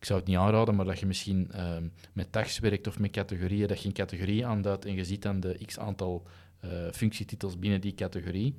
ik 0.00 0.06
zou 0.06 0.18
het 0.18 0.28
niet 0.28 0.36
aanraden, 0.36 0.74
maar 0.74 0.84
dat 0.84 0.98
je 0.98 1.06
misschien 1.06 1.50
ehm, 1.52 1.88
met 2.12 2.32
tags 2.32 2.58
werkt 2.58 2.86
of 2.86 2.98
met 2.98 3.10
categorieën, 3.10 3.68
dat 3.68 3.82
je 3.82 3.88
een 3.88 3.94
categorie 3.94 4.46
aanduidt 4.46 4.84
en 4.84 4.94
je 4.94 5.04
ziet 5.04 5.22
dan 5.22 5.40
de 5.40 5.58
x 5.66 5.78
aantal 5.78 6.26
uh, 6.64 6.70
functietitels 6.92 7.58
binnen 7.58 7.80
die 7.80 7.94
categorie. 7.94 8.56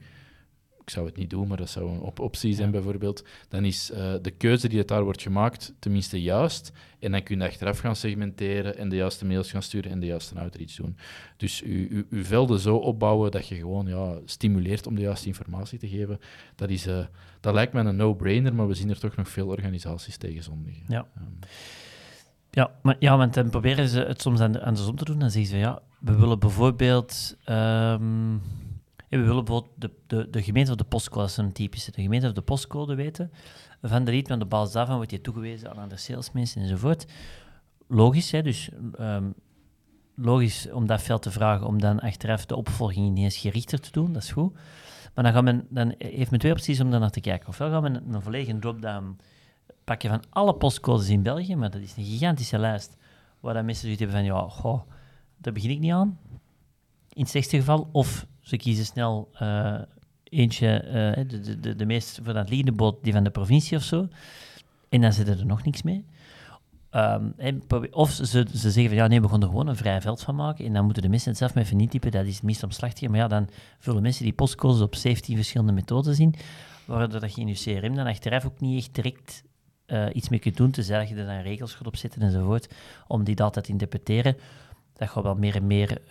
Ik 0.92 0.98
zou 0.98 1.10
het 1.10 1.18
niet 1.18 1.30
doen, 1.30 1.48
maar 1.48 1.58
dat 1.58 1.70
zou 1.70 1.90
een 1.90 2.00
op 2.00 2.20
optie 2.20 2.54
zijn 2.54 2.72
bijvoorbeeld. 2.72 3.26
Dan 3.48 3.66
is 3.66 3.92
uh, 3.92 4.14
de 4.22 4.32
keuze 4.32 4.68
die 4.68 4.78
het 4.78 4.88
daar 4.88 5.04
wordt 5.04 5.22
gemaakt 5.22 5.74
tenminste 5.80 6.22
juist. 6.22 6.72
En 7.00 7.12
dan 7.12 7.24
kun 7.24 7.40
je 7.40 7.46
achteraf 7.46 7.80
gaan 7.80 7.96
segmenteren 7.96 8.78
en 8.78 8.90
de 8.90 8.96
juiste 8.96 9.26
mails 9.26 9.52
gaan 9.52 9.62
sturen 9.62 9.92
en 9.92 10.00
de 10.00 10.06
juiste 10.06 10.40
outreach 10.40 10.76
doen. 10.76 10.98
Dus 11.38 11.60
je 11.60 12.06
velden 12.12 12.60
zo 12.60 12.76
opbouwen 12.76 13.32
dat 13.32 13.48
je 13.48 13.56
gewoon 13.56 13.88
ja, 13.88 14.18
stimuleert 14.26 14.88
om 14.88 14.96
de 14.96 15.02
juiste 15.02 15.28
informatie 15.28 15.80
te 15.80 15.88
geven. 15.88 16.20
Dat 16.56 16.70
is... 16.70 16.88
Uh, 16.88 17.06
dat 17.40 17.54
lijkt 17.54 17.74
me 17.74 17.80
een 17.80 17.96
no-brainer, 17.96 18.56
maar 18.56 18.68
we 18.68 18.74
zien 18.74 18.90
er 18.90 19.00
toch 19.00 19.16
nog 19.16 19.30
veel 19.30 19.48
organisaties 19.48 20.18
tegen 20.18 20.44
zondigen. 20.44 20.84
Ja. 20.88 21.08
Ja, 22.50 22.72
maar, 22.82 22.96
ja, 23.00 23.18
want 23.18 23.34
dan 23.34 23.50
proberen 23.50 23.88
ze 23.88 24.00
het 24.00 24.22
soms 24.22 24.40
aan, 24.40 24.62
andersom 24.62 24.96
te 24.96 25.06
doen. 25.06 25.20
Dan 25.20 25.32
zeggen 25.32 25.52
ze, 25.52 25.58
ja, 25.58 25.82
we 26.00 26.16
willen 26.16 26.40
bijvoorbeeld... 26.40 27.38
Um, 27.50 28.42
we 29.20 29.26
willen 29.26 29.44
bijvoorbeeld 29.46 29.74
de, 29.78 29.92
de, 30.08 30.30
de 30.30 30.44
gemeente 30.44 30.72
of 30.72 30.78
de 30.78 30.84
postcode, 30.84 31.22
dat 31.22 31.30
is 31.30 31.38
een 31.38 31.52
typische. 31.52 31.92
De 31.92 32.02
gemeente 32.02 32.28
of 32.28 32.34
de 32.34 32.42
postcode 32.42 32.96
weten 32.96 33.32
van 33.82 34.04
de 34.04 34.12
lead, 34.12 34.28
want 34.28 34.42
op 34.42 34.50
basis 34.50 34.74
daarvan 34.74 34.96
wordt 34.96 35.12
je 35.12 35.22
toegewezen 35.22 35.76
aan 35.76 35.90
de 35.90 35.98
salesmensen 35.98 36.62
enzovoort. 36.62 37.06
Logisch, 37.88 38.32
hè, 38.32 38.42
dus 38.42 38.70
um, 39.00 39.34
logisch 40.16 40.72
om 40.72 40.86
dat 40.86 41.02
veld 41.02 41.22
te 41.22 41.32
vragen, 41.32 41.68
om 41.68 41.82
dan 41.82 42.00
achteraf 42.00 42.46
de 42.46 42.56
opvolging 42.56 43.08
ineens 43.08 43.38
gerichter 43.38 43.80
te 43.80 43.92
doen, 43.92 44.14
dat 44.14 44.24
is 44.24 44.32
goed. 44.32 44.54
Maar 45.14 45.24
dan, 45.24 45.34
gaan 45.34 45.44
men, 45.44 45.68
dan 45.70 45.94
heeft 45.98 46.32
men 46.32 46.40
twee 46.40 46.52
opties 46.52 46.80
om 46.80 46.92
daar 46.92 47.00
naar 47.00 47.10
te 47.10 47.22
kijken. 47.22 47.48
Ofwel 47.48 47.70
gaan 47.70 47.84
we 47.84 47.90
een, 47.90 48.14
een 48.14 48.22
volledige 48.22 48.60
drop-down 48.60 49.18
pakken 49.84 50.10
van 50.10 50.24
alle 50.30 50.56
postcodes 50.56 51.10
in 51.10 51.24
België, 51.24 51.56
maar 51.56 51.72
dat 51.72 51.82
is 51.82 51.96
een 51.98 52.04
gigantische 52.04 52.58
lijst, 52.58 52.98
waar 53.40 53.54
dan 53.54 53.66
mensen 53.66 53.84
zoiets 53.84 54.02
hebben 54.02 54.20
van, 54.20 54.28
ja, 54.28 54.50
goh, 54.50 54.82
daar 55.38 55.54
begin 55.54 55.70
ik 55.70 55.80
niet 55.80 55.92
aan. 55.92 56.20
In 57.10 57.22
het 57.22 57.30
slechtste 57.30 57.58
geval. 57.58 57.90
Of 57.92 58.26
ze 58.42 58.58
kiezen 58.58 58.86
snel 58.86 59.30
uh, 59.42 59.80
eentje, 60.24 60.84
uh, 60.86 61.28
de, 61.28 61.60
de, 61.60 61.76
de, 61.76 61.86
meest 61.86 62.20
voor 62.24 62.34
dat 62.34 62.48
die 62.48 63.14
van 63.14 63.24
de 63.24 63.30
provincie 63.30 63.78
of 63.78 63.84
zo. 63.84 64.08
En 64.90 65.02
dan 65.02 65.14
zitten 65.14 65.40
er 65.40 65.46
nog 65.46 65.64
niks 65.64 65.82
mee. 65.82 66.06
Um, 66.96 67.34
of 67.92 68.12
ze, 68.12 68.26
ze 68.26 68.72
zeggen 68.72 68.88
van 68.88 68.96
ja, 68.96 69.08
nee, 69.08 69.22
we 69.22 69.28
gaan 69.30 69.42
er 69.42 69.48
gewoon 69.48 69.68
een 69.68 69.76
vrij 69.76 70.02
veld 70.02 70.22
van 70.22 70.36
maken. 70.36 70.66
En 70.66 70.74
dan 70.74 70.84
moeten 70.84 71.04
de 71.04 71.10
mensen 71.10 71.30
het 71.30 71.38
zelf 71.38 71.54
maar 71.54 71.64
even 71.64 72.12
dat 72.12 72.26
is 72.26 72.36
het 72.36 72.44
meest 72.44 72.64
omslachtige. 72.64 73.12
Maar 73.12 73.20
ja, 73.20 73.28
dan 73.28 73.50
vullen 73.80 74.02
mensen 74.02 74.24
die 74.24 74.34
postcodes 74.34 74.82
op 74.82 74.96
17 74.96 75.36
verschillende 75.36 75.72
methoden 75.72 76.16
zien, 76.16 76.36
waardoor 76.86 77.20
dat 77.20 77.36
je 77.36 77.42
in 77.42 77.48
je 77.48 77.54
CRM 77.54 77.96
dan 77.96 78.08
achteraf 78.08 78.46
ook 78.46 78.60
niet 78.60 78.84
echt 78.84 78.96
direct 78.96 79.44
uh, 79.88 80.06
iets 80.14 80.30
mee 80.30 80.40
kunt 80.40 80.58
doen, 80.58 80.72
tenzij 80.72 81.08
je 81.08 81.16
er 81.16 81.26
dan 81.26 81.42
regels 81.42 81.74
gaat 81.74 81.88
op 81.88 81.96
zetten 81.96 82.22
enzovoort, 82.22 82.74
om 83.08 83.24
die 83.24 83.36
data 83.36 83.62
te 83.62 83.72
interpreteren. 83.72 84.38
Dat 84.94 85.10
gaat 85.10 85.24
wel 85.24 85.36
meer 85.36 85.56
en 85.56 85.68
meer 85.68 86.02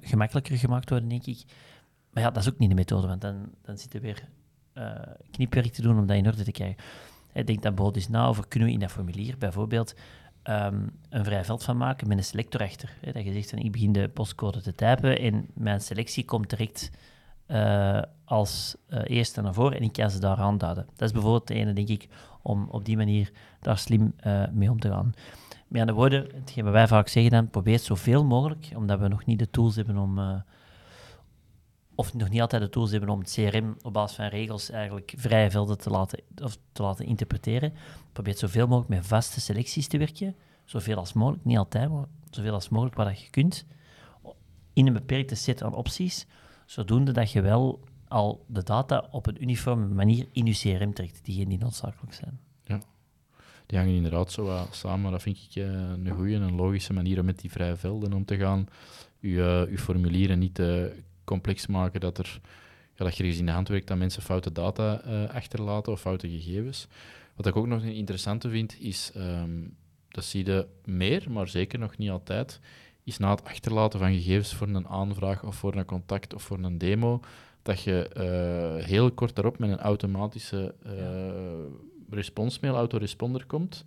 gemakkelijker 0.00 0.58
gemaakt 0.58 0.90
worden, 0.90 1.08
denk 1.08 1.26
ik. 1.26 1.44
Maar 2.10 2.22
ja, 2.22 2.30
dat 2.30 2.42
is 2.42 2.48
ook 2.48 2.58
niet 2.58 2.68
de 2.68 2.74
methode, 2.74 3.06
want 3.06 3.20
dan, 3.20 3.50
dan 3.62 3.78
zit 3.78 3.94
er 3.94 4.00
weer 4.00 4.28
uh, 4.74 4.92
knipwerk 5.30 5.72
te 5.72 5.82
doen 5.82 5.98
om 5.98 6.06
dat 6.06 6.16
in 6.16 6.26
orde 6.26 6.42
te 6.42 6.52
krijgen. 6.52 6.76
Ik 7.32 7.46
denk 7.46 7.62
dan 7.62 7.74
bijvoorbeeld 7.74 8.04
eens 8.04 8.12
na 8.12 8.26
over 8.26 8.48
kunnen 8.48 8.68
we 8.68 8.74
in 8.74 8.80
dat 8.80 8.90
formulier 8.90 9.38
bijvoorbeeld 9.38 9.94
um, 10.44 10.90
een 11.08 11.24
vrij 11.24 11.44
veld 11.44 11.64
van 11.64 11.76
maken 11.76 12.08
met 12.08 12.16
een 12.16 12.24
selector 12.24 12.60
achter. 12.60 12.96
Hè, 13.00 13.12
dat 13.12 13.24
je 13.24 13.32
zegt, 13.32 13.50
van, 13.50 13.58
ik 13.58 13.72
begin 13.72 13.92
de 13.92 14.08
postcode 14.08 14.60
te 14.60 14.74
typen 14.74 15.18
en 15.18 15.46
mijn 15.54 15.80
selectie 15.80 16.24
komt 16.24 16.50
direct 16.50 16.90
uh, 17.48 18.02
als 18.24 18.76
eerste 18.88 19.40
naar 19.40 19.54
voren 19.54 19.76
en 19.76 19.82
ik 19.82 19.92
kan 19.92 20.10
ze 20.10 20.18
daar 20.18 20.36
aanduiden. 20.36 20.86
Dat 20.96 21.08
is 21.08 21.12
bijvoorbeeld 21.12 21.46
de 21.46 21.54
ene, 21.54 21.72
denk 21.72 21.88
ik, 21.88 22.08
om 22.42 22.66
op 22.70 22.84
die 22.84 22.96
manier 22.96 23.32
daar 23.60 23.78
slim 23.78 24.14
mee 24.52 24.70
om 24.70 24.80
te 24.80 24.90
gaan. 24.90 25.14
Met 25.68 25.80
andere 25.80 25.98
woorden, 25.98 26.26
hetgeen 26.34 26.64
wat 26.64 26.72
wij 26.72 26.88
vaak 26.88 27.08
zeggen 27.08 27.32
dan, 27.32 27.50
probeer 27.50 27.78
zoveel 27.78 28.24
mogelijk, 28.24 28.72
omdat 28.74 28.98
we 28.98 29.08
nog 29.08 29.24
niet 29.24 29.38
de 29.38 29.50
tools 29.50 29.76
hebben 29.76 29.96
om 29.96 30.42
of 31.96 32.14
nog 32.14 32.28
niet 32.28 32.40
altijd 32.40 32.62
de 32.62 32.68
tools 32.68 32.90
hebben 32.90 33.08
om 33.08 33.18
het 33.18 33.32
CRM 33.32 33.76
op 33.82 33.92
basis 33.92 34.16
van 34.16 34.26
regels 34.26 34.70
eigenlijk 34.70 35.14
vrije 35.16 35.50
velden 35.50 35.78
te 35.78 35.90
laten, 35.90 36.20
of 36.42 36.58
te 36.72 36.82
laten 36.82 37.06
interpreteren. 37.06 37.72
Probeer 38.12 38.36
zoveel 38.36 38.66
mogelijk 38.66 38.88
met 38.88 39.06
vaste 39.06 39.40
selecties 39.40 39.88
te 39.88 39.98
werken, 39.98 40.36
zoveel 40.64 40.96
als 40.96 41.12
mogelijk, 41.12 41.44
niet 41.44 41.58
altijd, 41.58 41.90
maar 41.90 42.06
zoveel 42.30 42.52
als 42.52 42.68
mogelijk 42.68 42.96
dat 42.96 43.20
je 43.20 43.30
kunt, 43.30 43.66
in 44.72 44.86
een 44.86 44.92
beperkte 44.92 45.34
set 45.34 45.62
aan 45.62 45.74
opties, 45.74 46.26
zodoende 46.66 47.12
dat 47.12 47.30
je 47.30 47.40
wel 47.40 47.80
al 48.08 48.44
de 48.46 48.62
data 48.62 49.08
op 49.10 49.26
een 49.26 49.42
uniforme 49.42 49.86
manier 49.86 50.26
in 50.32 50.46
je 50.46 50.52
CRM 50.52 50.94
trekt, 50.94 51.24
die 51.24 51.58
noodzakelijk 51.58 52.14
zijn. 52.14 52.40
Die 53.66 53.78
hangen 53.78 53.94
inderdaad 53.94 54.32
zo 54.32 54.66
samen. 54.70 55.10
Dat 55.10 55.22
vind 55.22 55.36
ik 55.36 55.56
uh, 55.56 55.64
een 55.64 56.10
goede 56.10 56.34
en 56.34 56.54
logische 56.54 56.92
manier 56.92 57.18
om 57.18 57.24
met 57.24 57.40
die 57.40 57.50
vrije 57.50 57.76
velden 57.76 58.12
om 58.12 58.24
te 58.24 58.36
gaan. 58.36 58.66
Je, 59.18 59.66
uh, 59.70 59.78
formulieren 59.78 60.38
niet 60.38 60.54
te 60.54 60.92
complex 61.24 61.66
maken 61.66 62.00
dat, 62.00 62.18
er, 62.18 62.40
ja, 62.94 63.04
dat 63.04 63.16
je 63.16 63.22
ergens 63.22 63.40
in 63.40 63.46
de 63.46 63.52
hand 63.52 63.68
werkt 63.68 63.86
dat 63.86 63.98
mensen 63.98 64.22
foute 64.22 64.52
data 64.52 64.94
achterlaten 65.32 65.92
of 65.92 66.00
foute 66.00 66.28
gegevens. 66.28 66.86
Wat 67.34 67.46
ik 67.46 67.56
ook 67.56 67.66
nog 67.66 67.82
een 67.82 67.94
interessante 67.94 68.48
vind, 68.48 68.80
is, 68.80 69.12
um, 69.16 69.76
dat 70.08 70.24
zie 70.24 70.46
je 70.46 70.66
meer, 70.84 71.30
maar 71.30 71.48
zeker 71.48 71.78
nog 71.78 71.96
niet 71.96 72.10
altijd, 72.10 72.60
is 73.04 73.18
na 73.18 73.30
het 73.30 73.44
achterlaten 73.44 73.98
van 73.98 74.12
gegevens 74.12 74.54
voor 74.54 74.68
een 74.68 74.88
aanvraag 74.88 75.44
of 75.44 75.56
voor 75.56 75.74
een 75.74 75.84
contact 75.84 76.34
of 76.34 76.42
voor 76.42 76.58
een 76.58 76.78
demo, 76.78 77.20
dat 77.62 77.82
je 77.82 78.10
heel 78.84 79.12
kort 79.12 79.34
daarop 79.34 79.58
met 79.58 79.70
een 79.70 79.78
automatische 79.78 80.74
responsmail, 82.10 82.74
autoresponder 82.74 83.46
komt. 83.46 83.84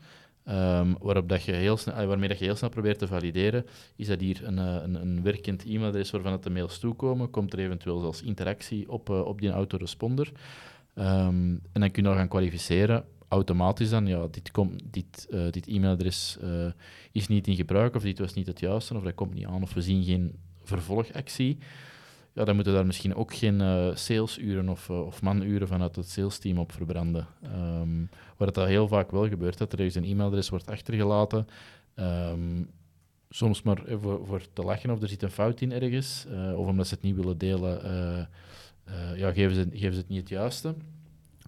Um, 0.49 0.97
waarop 1.01 1.29
dat 1.29 1.43
je 1.43 1.51
heel 1.51 1.77
snel, 1.77 2.05
waarmee 2.05 2.29
dat 2.29 2.39
je 2.39 2.45
heel 2.45 2.55
snel 2.55 2.69
probeert 2.69 2.99
te 2.99 3.07
valideren, 3.07 3.65
is 3.95 4.07
dat 4.07 4.19
hier 4.19 4.47
een, 4.47 4.57
eh, 4.57 4.75
een, 4.83 4.95
een 4.95 5.23
werkend 5.23 5.65
e-mailadres 5.65 6.11
waarvan 6.11 6.31
het 6.31 6.43
de 6.43 6.49
mails 6.49 6.79
toekomen, 6.79 7.29
komt 7.29 7.53
er 7.53 7.59
eventueel 7.59 7.99
zelfs 7.99 8.21
interactie 8.21 8.89
op, 8.89 9.09
uh, 9.09 9.21
op 9.21 9.41
die 9.41 9.49
autoresponder. 9.49 10.31
Um, 10.95 11.61
en 11.71 11.81
dan 11.81 11.91
kun 11.91 12.03
je 12.03 12.09
dan 12.09 12.17
gaan 12.17 12.27
kwalificeren, 12.27 13.05
automatisch 13.27 13.89
dan, 13.89 14.07
ja, 14.07 14.27
dit, 14.31 14.51
komt 14.51 14.81
dit, 14.91 15.27
uh, 15.29 15.51
dit 15.51 15.67
e-mailadres 15.67 16.37
is 17.11 17.27
niet 17.27 17.47
in 17.47 17.55
gebruik, 17.55 17.95
of 17.95 18.01
dit 18.01 18.19
was 18.19 18.33
niet 18.33 18.47
het 18.47 18.59
juiste, 18.59 18.95
of 18.95 19.03
dat 19.03 19.15
komt 19.15 19.33
niet 19.33 19.45
aan, 19.45 19.61
of 19.61 19.73
we 19.73 19.81
zien 19.81 20.03
geen 20.03 20.35
vervolgactie 20.63 21.57
ja, 22.39 22.45
dan 22.45 22.55
moeten 22.55 22.73
daar 22.73 22.85
misschien 22.85 23.15
ook 23.15 23.33
geen 23.33 23.59
uh, 23.59 23.95
salesuren 23.95 24.69
of, 24.69 24.89
uh, 24.89 25.05
of 25.05 25.21
manuren 25.21 25.67
vanuit 25.67 25.95
het 25.95 26.09
salesteam 26.09 26.57
op 26.57 26.71
verbranden. 26.71 27.27
Um, 27.55 28.09
waar 28.37 28.51
dat 28.51 28.67
heel 28.67 28.87
vaak 28.87 29.11
wel 29.11 29.27
gebeurt, 29.27 29.57
dat 29.57 29.73
er 29.73 29.79
eens 29.79 29.95
een 29.95 30.03
e-mailadres 30.03 30.49
wordt 30.49 30.69
achtergelaten. 30.69 31.47
Um, 31.95 32.69
soms 33.29 33.61
maar 33.61 33.81
voor, 34.01 34.25
voor, 34.25 34.41
te 34.53 34.63
lachen 34.63 34.89
of 34.89 35.01
er 35.01 35.07
zit 35.07 35.23
een 35.23 35.31
fout 35.31 35.61
in 35.61 35.71
ergens, 35.71 36.27
of 36.55 36.67
omdat 36.67 36.87
ze 36.87 36.93
het 36.93 37.03
niet 37.03 37.15
willen 37.15 37.37
delen, 37.37 37.81
ja, 39.15 39.31
geven, 39.31 39.55
ze, 39.55 39.67
geven 39.71 39.93
ze 39.93 39.99
het 39.99 40.09
niet 40.09 40.19
het 40.19 40.29
juiste. 40.29 40.75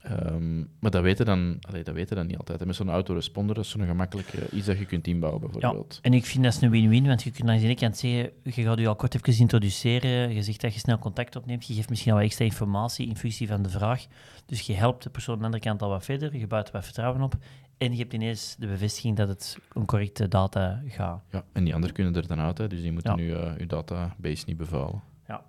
Um, 0.09 0.69
maar 0.79 0.91
dat 0.91 1.03
weten, 1.03 1.25
dan, 1.25 1.57
allee, 1.61 1.83
dat 1.83 1.93
weten 1.93 2.15
dan 2.15 2.27
niet 2.27 2.37
altijd. 2.37 2.61
En 2.61 2.67
met 2.67 2.75
zo'n 2.75 2.89
autoresponder 2.89 3.57
is 3.57 3.69
zo'n 3.69 3.85
gemakkelijk 3.85 4.33
uh, 4.33 4.41
iets 4.51 4.65
dat 4.65 4.77
je 4.77 4.85
kunt 4.85 5.07
inbouwen, 5.07 5.41
bijvoorbeeld. 5.41 5.93
Ja, 5.93 6.09
en 6.09 6.13
ik 6.13 6.25
vind 6.25 6.43
dat 6.43 6.53
is 6.53 6.61
een 6.61 6.69
win-win, 6.69 7.05
want 7.05 7.23
je 7.23 7.31
kunt 7.31 7.49
aan 7.49 7.57
de 7.57 7.63
ene 7.63 7.75
kant 7.75 7.97
zeggen, 7.97 8.31
je 8.43 8.51
gaat 8.51 8.79
je 8.79 8.87
al 8.87 8.95
kort 8.95 9.15
even 9.15 9.39
introduceren, 9.39 10.33
je 10.33 10.43
zegt 10.43 10.61
dat 10.61 10.73
je 10.73 10.79
snel 10.79 10.99
contact 10.99 11.35
opneemt, 11.35 11.67
je 11.67 11.73
geeft 11.73 11.89
misschien 11.89 12.13
al 12.13 12.19
extra 12.19 12.45
informatie 12.45 13.07
in 13.07 13.17
functie 13.17 13.47
van 13.47 13.61
de 13.61 13.69
vraag. 13.69 14.05
Dus 14.45 14.61
je 14.61 14.73
helpt 14.73 15.03
de 15.03 15.09
persoon 15.09 15.33
aan 15.33 15.39
de 15.39 15.45
andere 15.45 15.63
kant 15.63 15.81
al 15.81 15.89
wat 15.89 16.05
verder, 16.05 16.37
je 16.37 16.47
bouwt 16.47 16.71
wat 16.71 16.83
vertrouwen 16.83 17.21
op 17.21 17.37
en 17.77 17.91
je 17.91 17.97
hebt 17.97 18.13
ineens 18.13 18.55
de 18.59 18.67
bevestiging 18.67 19.15
dat 19.17 19.27
het 19.27 19.57
een 19.73 19.85
correcte 19.85 20.27
data 20.27 20.81
gaat. 20.87 21.23
Ja, 21.31 21.43
en 21.51 21.63
die 21.63 21.73
anderen 21.73 21.95
kunnen 21.95 22.15
er 22.15 22.27
dan 22.27 22.39
uit, 22.39 22.57
hè, 22.57 22.67
dus 22.67 22.81
die 22.81 22.91
moeten 22.91 23.11
ja. 23.11 23.17
nu 23.17 23.27
uh, 23.27 23.57
je 23.57 23.65
database 23.65 24.43
niet 24.45 24.57
bevuilen. 24.57 25.01
Ja, 25.27 25.43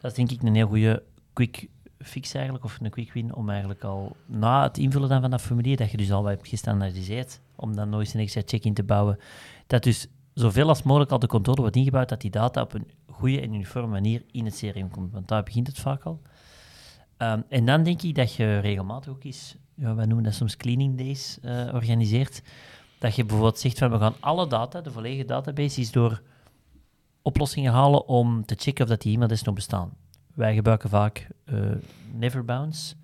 dat 0.00 0.10
is 0.10 0.16
denk 0.16 0.30
ik 0.30 0.42
een 0.42 0.54
heel 0.54 0.66
goede 0.66 1.02
quick 1.32 1.68
fix 1.98 2.34
eigenlijk, 2.34 2.64
of 2.64 2.78
een 2.80 2.90
quick 2.90 3.12
win, 3.12 3.34
om 3.34 3.50
eigenlijk 3.50 3.84
al 3.84 4.16
na 4.26 4.62
het 4.62 4.78
invullen 4.78 5.08
dan 5.08 5.20
van 5.20 5.30
dat 5.30 5.40
formulier, 5.40 5.76
dat 5.76 5.90
je 5.90 5.96
dus 5.96 6.12
al 6.12 6.22
wat 6.22 6.30
hebt 6.30 6.48
gestandaardiseerd, 6.48 7.40
om 7.54 7.76
dan 7.76 7.88
nooit 7.88 8.14
een 8.14 8.20
extra 8.20 8.42
check-in 8.44 8.74
te 8.74 8.82
bouwen, 8.82 9.18
dat 9.66 9.82
dus 9.82 10.06
zoveel 10.34 10.68
als 10.68 10.82
mogelijk 10.82 11.10
al 11.10 11.18
de 11.18 11.26
controle 11.26 11.60
wordt 11.60 11.76
ingebouwd, 11.76 12.08
dat 12.08 12.20
die 12.20 12.30
data 12.30 12.62
op 12.62 12.74
een 12.74 12.90
goede 13.06 13.40
en 13.40 13.54
uniforme 13.54 13.88
manier 13.88 14.22
in 14.30 14.44
het 14.44 14.56
CRM 14.56 14.90
komt, 14.90 15.12
want 15.12 15.28
daar 15.28 15.42
begint 15.42 15.66
het 15.66 15.78
vaak 15.78 16.02
al. 16.02 16.20
Um, 17.18 17.44
en 17.48 17.66
dan 17.66 17.82
denk 17.82 18.02
ik 18.02 18.14
dat 18.14 18.34
je 18.34 18.58
regelmatig 18.58 19.12
ook 19.12 19.24
eens, 19.24 19.56
ja, 19.74 19.94
wij 19.94 20.06
noemen 20.06 20.24
dat 20.24 20.34
soms 20.34 20.56
cleaning 20.56 20.98
days, 20.98 21.38
uh, 21.42 21.74
organiseert, 21.74 22.42
dat 22.98 23.14
je 23.14 23.24
bijvoorbeeld 23.24 23.58
zegt 23.58 23.78
van 23.78 23.90
we 23.90 23.98
gaan 23.98 24.14
alle 24.20 24.46
data, 24.46 24.80
de 24.80 24.90
volledige 24.90 25.24
database, 25.24 25.80
is 25.80 25.90
door 25.90 26.22
oplossingen 27.22 27.72
halen 27.72 28.08
om 28.08 28.44
te 28.44 28.54
checken 28.58 28.84
of 28.84 28.90
dat 28.90 29.02
die 29.02 29.14
e-mails 29.14 29.42
nog 29.42 29.54
bestaan. 29.54 29.92
Wij 30.36 30.54
gebruiken 30.54 30.88
vaak 30.88 31.28
uh, 31.44 31.70
Neverbounce. 32.12 32.94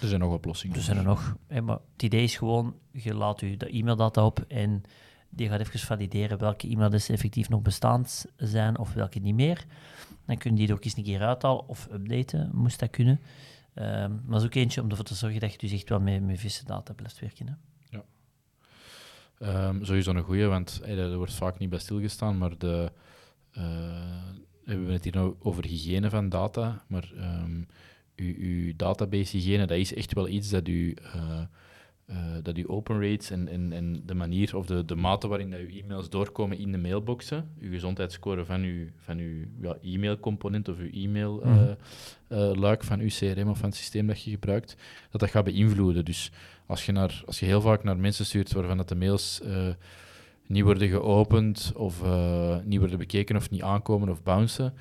Er 0.00 0.08
zijn 0.08 0.20
nog 0.20 0.32
oplossingen. 0.32 0.76
Er 0.76 0.82
zijn 0.82 0.96
er 0.96 1.04
nog. 1.04 1.36
Maar 1.62 1.78
het 1.92 2.02
idee 2.02 2.22
is 2.22 2.36
gewoon, 2.36 2.74
je 2.90 3.14
laat 3.14 3.40
je 3.40 3.56
de 3.56 3.76
e-maildata 3.78 4.24
op 4.24 4.44
en 4.48 4.82
die 5.28 5.48
gaat 5.48 5.60
even 5.60 5.80
valideren 5.80 6.38
welke 6.38 6.66
e-mailadressen 6.66 7.14
effectief 7.14 7.48
nog 7.48 7.62
bestaand 7.62 8.26
zijn 8.36 8.78
of 8.78 8.92
welke 8.92 9.18
niet 9.18 9.34
meer. 9.34 9.64
Dan 10.24 10.36
kun 10.36 10.50
je 10.50 10.56
die 10.56 10.68
er 10.68 10.74
ook 10.74 10.84
eens 10.84 10.96
een 10.96 11.02
keer 11.02 11.22
uithalen 11.22 11.68
of 11.68 11.88
updaten, 11.92 12.50
moest 12.52 12.80
dat 12.80 12.90
kunnen. 12.90 13.20
Um, 13.74 13.84
maar 13.84 14.20
dat 14.28 14.40
is 14.40 14.46
ook 14.46 14.54
eentje 14.54 14.82
om 14.82 14.90
ervoor 14.90 15.04
te 15.04 15.14
zorgen 15.14 15.40
dat 15.40 15.52
je 15.52 15.58
dus 15.58 15.72
echt 15.72 15.88
wel 15.88 16.00
met, 16.00 16.22
met 16.26 16.40
vissen 16.40 16.66
data 16.66 16.92
blijft 16.92 17.20
werken. 17.20 17.46
Hè. 17.46 17.54
Ja. 17.98 19.68
Um, 19.68 19.84
sowieso 19.84 20.10
een 20.10 20.22
goede, 20.22 20.46
want 20.46 20.80
hey, 20.84 20.98
er 20.98 21.16
wordt 21.16 21.34
vaak 21.34 21.58
niet 21.58 21.70
bij 21.70 21.78
stilgestaan, 21.78 22.38
maar 22.38 22.58
de... 22.58 22.92
Uh, 23.58 23.64
we 24.70 24.76
hebben 24.76 24.94
het 24.94 25.04
hier 25.04 25.22
nou 25.22 25.34
over 25.38 25.64
hygiëne 25.64 26.10
van 26.10 26.28
data, 26.28 26.84
maar 26.86 27.12
um, 27.16 27.66
uw, 28.16 28.34
uw 28.38 28.72
database 28.76 29.36
hygiëne, 29.36 29.66
dat 29.66 29.78
is 29.78 29.94
echt 29.94 30.12
wel 30.12 30.28
iets 30.28 30.50
dat 30.50 30.68
u, 30.68 30.96
uh, 31.14 31.40
uh, 32.10 32.16
dat 32.42 32.58
u 32.58 32.68
open 32.68 33.02
rates 33.02 33.30
en, 33.30 33.48
en, 33.48 33.72
en 33.72 34.02
de 34.06 34.14
manier 34.14 34.56
of 34.56 34.66
de, 34.66 34.84
de 34.84 34.94
mate 34.94 35.28
waarin 35.28 35.50
dat 35.50 35.60
uw 35.60 35.80
e-mails 35.80 36.10
doorkomen 36.10 36.58
in 36.58 36.72
de 36.72 36.78
mailboxen, 36.78 37.50
uw 37.60 37.70
gezondheidsscore 37.70 38.44
van 38.44 38.62
uw, 38.62 38.86
van 38.96 39.18
uw 39.18 39.44
ja, 39.60 39.76
e-mailcomponent 39.82 40.68
of 40.68 40.78
uw 40.78 40.90
e-mail 40.90 41.40
-hmm. 41.42 41.76
uh, 42.28 42.50
luik 42.54 42.84
van 42.84 43.00
uw 43.00 43.08
CRM 43.08 43.48
of 43.48 43.58
van 43.58 43.68
het 43.68 43.78
systeem 43.78 44.06
dat 44.06 44.22
je 44.22 44.30
gebruikt, 44.30 44.76
dat 45.10 45.20
dat 45.20 45.30
gaat 45.30 45.44
beïnvloeden. 45.44 46.04
Dus 46.04 46.32
als 46.66 46.86
je, 46.86 46.92
naar, 46.92 47.22
als 47.26 47.40
je 47.40 47.46
heel 47.46 47.60
vaak 47.60 47.84
naar 47.84 47.98
mensen 47.98 48.26
stuurt 48.26 48.52
waarvan 48.52 48.76
dat 48.76 48.88
de 48.88 48.94
mails 48.94 49.40
niet 50.50 50.64
worden 50.64 50.88
geopend 50.88 51.72
of 51.74 52.02
uh, 52.02 52.56
niet 52.64 52.78
worden 52.78 52.98
bekeken 52.98 53.36
of 53.36 53.50
niet 53.50 53.62
aankomen 53.62 54.08
of 54.08 54.22
bouncen, 54.22 54.74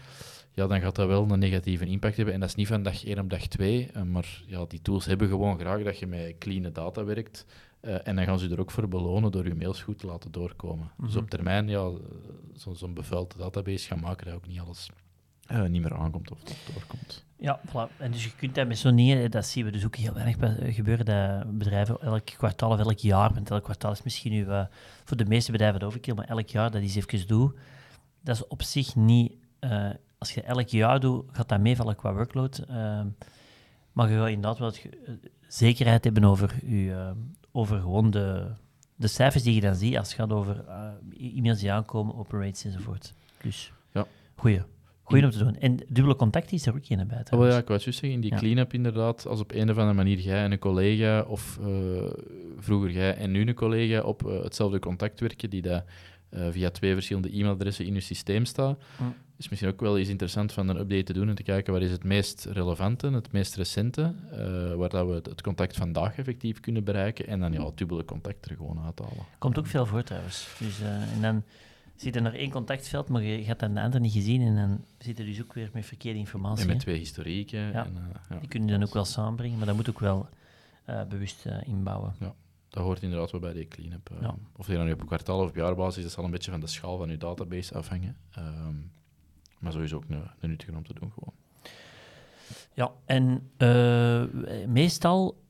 ja, 0.51 0.67
dan 0.67 0.81
gaat 0.81 0.95
dat 0.95 1.07
wel 1.07 1.31
een 1.31 1.39
negatieve 1.39 1.85
impact 1.85 2.15
hebben. 2.15 2.33
En 2.33 2.39
dat 2.39 2.49
is 2.49 2.55
niet 2.55 2.67
van 2.67 2.83
dag 2.83 3.05
1 3.05 3.19
op 3.19 3.29
dag 3.29 3.47
2, 3.47 3.89
uh, 3.95 4.03
maar 4.03 4.43
ja, 4.47 4.65
die 4.65 4.81
tools 4.81 5.05
hebben 5.05 5.27
gewoon 5.27 5.59
graag 5.59 5.83
dat 5.83 5.99
je 5.99 6.07
met 6.07 6.35
clean 6.37 6.73
data 6.73 7.03
werkt. 7.03 7.45
Uh, 7.81 8.07
en 8.07 8.15
dan 8.15 8.25
gaan 8.25 8.39
ze 8.39 8.49
er 8.49 8.59
ook 8.59 8.71
voor 8.71 8.87
belonen 8.87 9.31
door 9.31 9.47
je 9.47 9.55
mails 9.55 9.81
goed 9.81 9.99
te 9.99 10.07
laten 10.07 10.31
doorkomen. 10.31 10.85
Mm 10.85 10.91
-hmm. 10.95 11.05
Dus 11.05 11.15
op 11.15 11.29
termijn, 11.29 11.67
ja, 11.67 11.91
zo'n 12.53 12.75
zo 12.75 12.87
bevuilde 12.87 13.37
database 13.37 13.87
gaan 13.87 13.99
maken 13.99 14.25
dat 14.25 14.35
ook 14.35 14.47
niet 14.47 14.59
alles 14.59 14.89
uh, 15.51 15.65
niet 15.65 15.81
meer 15.81 15.95
aankomt 15.95 16.31
of, 16.31 16.41
of 16.41 16.71
doorkomt. 16.73 17.25
Ja, 17.39 17.59
voilà. 17.67 17.97
En 17.97 18.11
dus 18.11 18.23
je 18.23 18.35
kunt 18.35 18.55
dat 18.55 18.67
met 18.67 18.77
zo'n 18.77 18.95
dingen, 18.95 19.31
dat 19.31 19.45
zien 19.45 19.65
we 19.65 19.71
dus 19.71 19.85
ook 19.85 19.95
heel 19.95 20.13
weinig 20.13 20.35
gebeuren, 20.75 21.05
dat 21.05 21.57
bedrijven 21.57 22.01
elk 22.01 22.25
kwartaal 22.25 22.71
of 22.71 22.79
elk 22.79 22.97
jaar, 22.97 23.33
want 23.33 23.51
elk 23.51 23.63
kwartaal 23.63 23.91
is 23.91 24.03
misschien 24.03 24.31
nu 24.31 24.45
uh, 24.45 24.65
voor 25.03 25.17
de 25.17 25.25
meeste 25.25 25.51
bedrijven 25.51 25.79
de 25.79 25.85
overkill, 25.85 26.13
maar 26.13 26.25
elk 26.25 26.47
jaar 26.47 26.71
dat 26.71 26.81
is 26.81 26.95
even 26.95 27.27
doen, 27.27 27.55
dat 28.21 28.35
is 28.35 28.47
op 28.47 28.63
zich 28.63 28.95
niet, 28.95 29.33
uh, 29.59 29.89
als 30.17 30.33
je 30.33 30.41
elk 30.41 30.67
jaar 30.67 30.99
doet, 30.99 31.25
gaat 31.31 31.49
dat 31.49 31.59
meevallen 31.59 31.95
qua 31.95 32.13
workload, 32.13 32.63
uh, 32.69 33.01
maar 33.91 34.09
je 34.09 34.17
gaat 34.17 34.27
inderdaad 34.27 34.57
wel 34.57 34.73
zekerheid 35.47 36.03
hebben 36.03 36.23
over, 36.23 36.55
je, 36.65 37.13
over 37.51 37.79
gewoon 37.79 38.11
de, 38.11 38.51
de 38.95 39.07
cijfers 39.07 39.43
die 39.43 39.55
je 39.55 39.61
dan 39.61 39.75
ziet 39.75 39.97
als 39.97 40.07
het 40.07 40.17
gaat 40.17 40.31
over 40.31 40.65
e-mails 41.17 41.59
die 41.59 41.71
aankomen, 41.71 42.15
open 42.15 42.39
rates 42.39 42.63
enzovoort. 42.65 43.13
Dus, 43.41 43.73
ja. 43.91 44.05
goeie. 44.35 44.61
Goeie 45.09 45.25
om 45.25 45.31
te 45.31 45.37
doen. 45.37 45.55
En 45.55 45.75
dubbele 45.87 46.15
contact 46.15 46.51
is 46.51 46.65
er 46.65 46.75
ook 46.75 46.85
geen 46.85 47.07
bij. 47.07 47.39
Oh, 47.39 47.47
ja, 47.47 47.57
ik 47.57 47.67
wou 47.67 47.79
zeggen, 47.79 48.11
in 48.11 48.21
die 48.21 48.31
ja. 48.31 48.37
clean-up 48.37 48.73
inderdaad, 48.73 49.27
als 49.27 49.39
op 49.39 49.51
een 49.51 49.69
of 49.69 49.77
andere 49.77 49.93
manier 49.93 50.19
jij 50.19 50.43
en 50.43 50.51
een 50.51 50.59
collega, 50.59 51.21
of 51.21 51.59
uh, 51.61 51.67
vroeger 52.57 52.91
jij 52.91 53.15
en 53.15 53.31
nu 53.31 53.47
een 53.47 53.53
collega, 53.53 54.01
op 54.01 54.23
uh, 54.25 54.43
hetzelfde 54.43 54.79
contact 54.79 55.19
werken, 55.19 55.49
die 55.49 55.61
dat 55.61 55.83
uh, 56.31 56.47
via 56.51 56.69
twee 56.69 56.93
verschillende 56.93 57.31
e-mailadressen 57.31 57.85
in 57.85 57.93
je 57.93 57.99
systeem 57.99 58.45
staat, 58.45 58.79
mm. 58.97 59.13
is 59.37 59.49
misschien 59.49 59.71
ook 59.71 59.81
wel 59.81 59.97
eens 59.97 60.09
interessant 60.09 60.51
van 60.51 60.67
een 60.67 60.79
update 60.79 61.03
te 61.03 61.13
doen 61.13 61.29
en 61.29 61.35
te 61.35 61.43
kijken 61.43 61.73
wat 61.73 61.81
is 61.81 61.91
het 61.91 62.03
meest 62.03 62.45
relevante, 62.45 63.11
het 63.11 63.31
meest 63.31 63.55
recente, 63.55 64.13
waar 64.77 64.89
dat 64.89 65.07
we 65.07 65.13
het 65.13 65.41
contact 65.41 65.75
vandaag 65.75 66.17
effectief 66.17 66.59
kunnen 66.59 66.83
bereiken, 66.83 67.27
en 67.27 67.39
dan 67.39 67.53
ja, 67.53 67.65
het 67.65 67.77
dubbele 67.77 68.05
contact 68.05 68.49
er 68.49 68.55
gewoon 68.55 68.79
uithalen. 68.85 69.25
Komt 69.37 69.59
ook 69.59 69.67
veel 69.67 69.85
voor 69.85 70.03
trouwens. 70.03 70.47
Dus, 70.59 70.81
en 71.13 71.21
dan 71.21 71.43
zit 72.01 72.15
er 72.15 72.21
nog 72.21 72.33
één 72.33 72.51
contactveld, 72.51 73.09
maar 73.09 73.21
je 73.21 73.43
gaat 73.43 73.59
dan 73.59 73.73
de 73.73 73.81
andere 73.81 74.03
niet 74.03 74.11
gezien 74.11 74.41
en 74.41 74.55
dan 74.55 74.85
zit 74.97 75.19
er 75.19 75.25
dus 75.25 75.41
ook 75.41 75.53
weer 75.53 75.69
met 75.73 75.85
verkeerde 75.85 76.19
informatie. 76.19 76.61
En 76.61 76.67
met 76.67 76.79
twee 76.79 76.97
historieken. 76.97 77.59
Ja. 77.59 77.85
En, 77.85 77.93
uh, 77.93 78.03
ja. 78.29 78.39
Die 78.39 78.47
kunnen 78.49 78.69
je 78.69 78.77
dan 78.77 78.87
ook 78.87 78.93
wel 78.93 79.05
samenbrengen, 79.05 79.57
maar 79.57 79.67
dat 79.67 79.75
moet 79.75 79.89
ook 79.89 79.99
wel 79.99 80.29
uh, 80.89 81.03
bewust 81.03 81.45
uh, 81.45 81.57
inbouwen. 81.65 82.15
Ja, 82.19 82.33
dat 82.69 82.83
hoort 82.83 83.01
inderdaad 83.01 83.31
wel 83.31 83.41
bij 83.41 83.53
die 83.53 83.67
clean-up. 83.67 84.11
Ja. 84.21 84.35
Of 84.55 84.67
je 84.67 84.73
dan 84.73 84.85
nu 84.85 84.91
op 84.91 85.05
kwartaal 85.05 85.39
of 85.39 85.49
op 85.49 85.55
jaarbasis, 85.55 86.03
dat 86.03 86.11
zal 86.11 86.23
een 86.23 86.31
beetje 86.31 86.51
van 86.51 86.59
de 86.59 86.67
schaal 86.67 86.97
van 86.97 87.09
je 87.09 87.17
database 87.17 87.73
afhangen. 87.73 88.17
Um, 88.37 88.91
maar 89.59 89.71
sowieso 89.71 89.95
ook 89.95 90.05
een, 90.09 90.23
een 90.39 90.49
nuttige 90.49 90.71
om 90.71 90.85
te 90.85 90.93
doen 90.93 91.11
gewoon. 91.11 91.33
Ja, 92.73 92.91
en 93.05 93.51
meestal, 94.71 95.43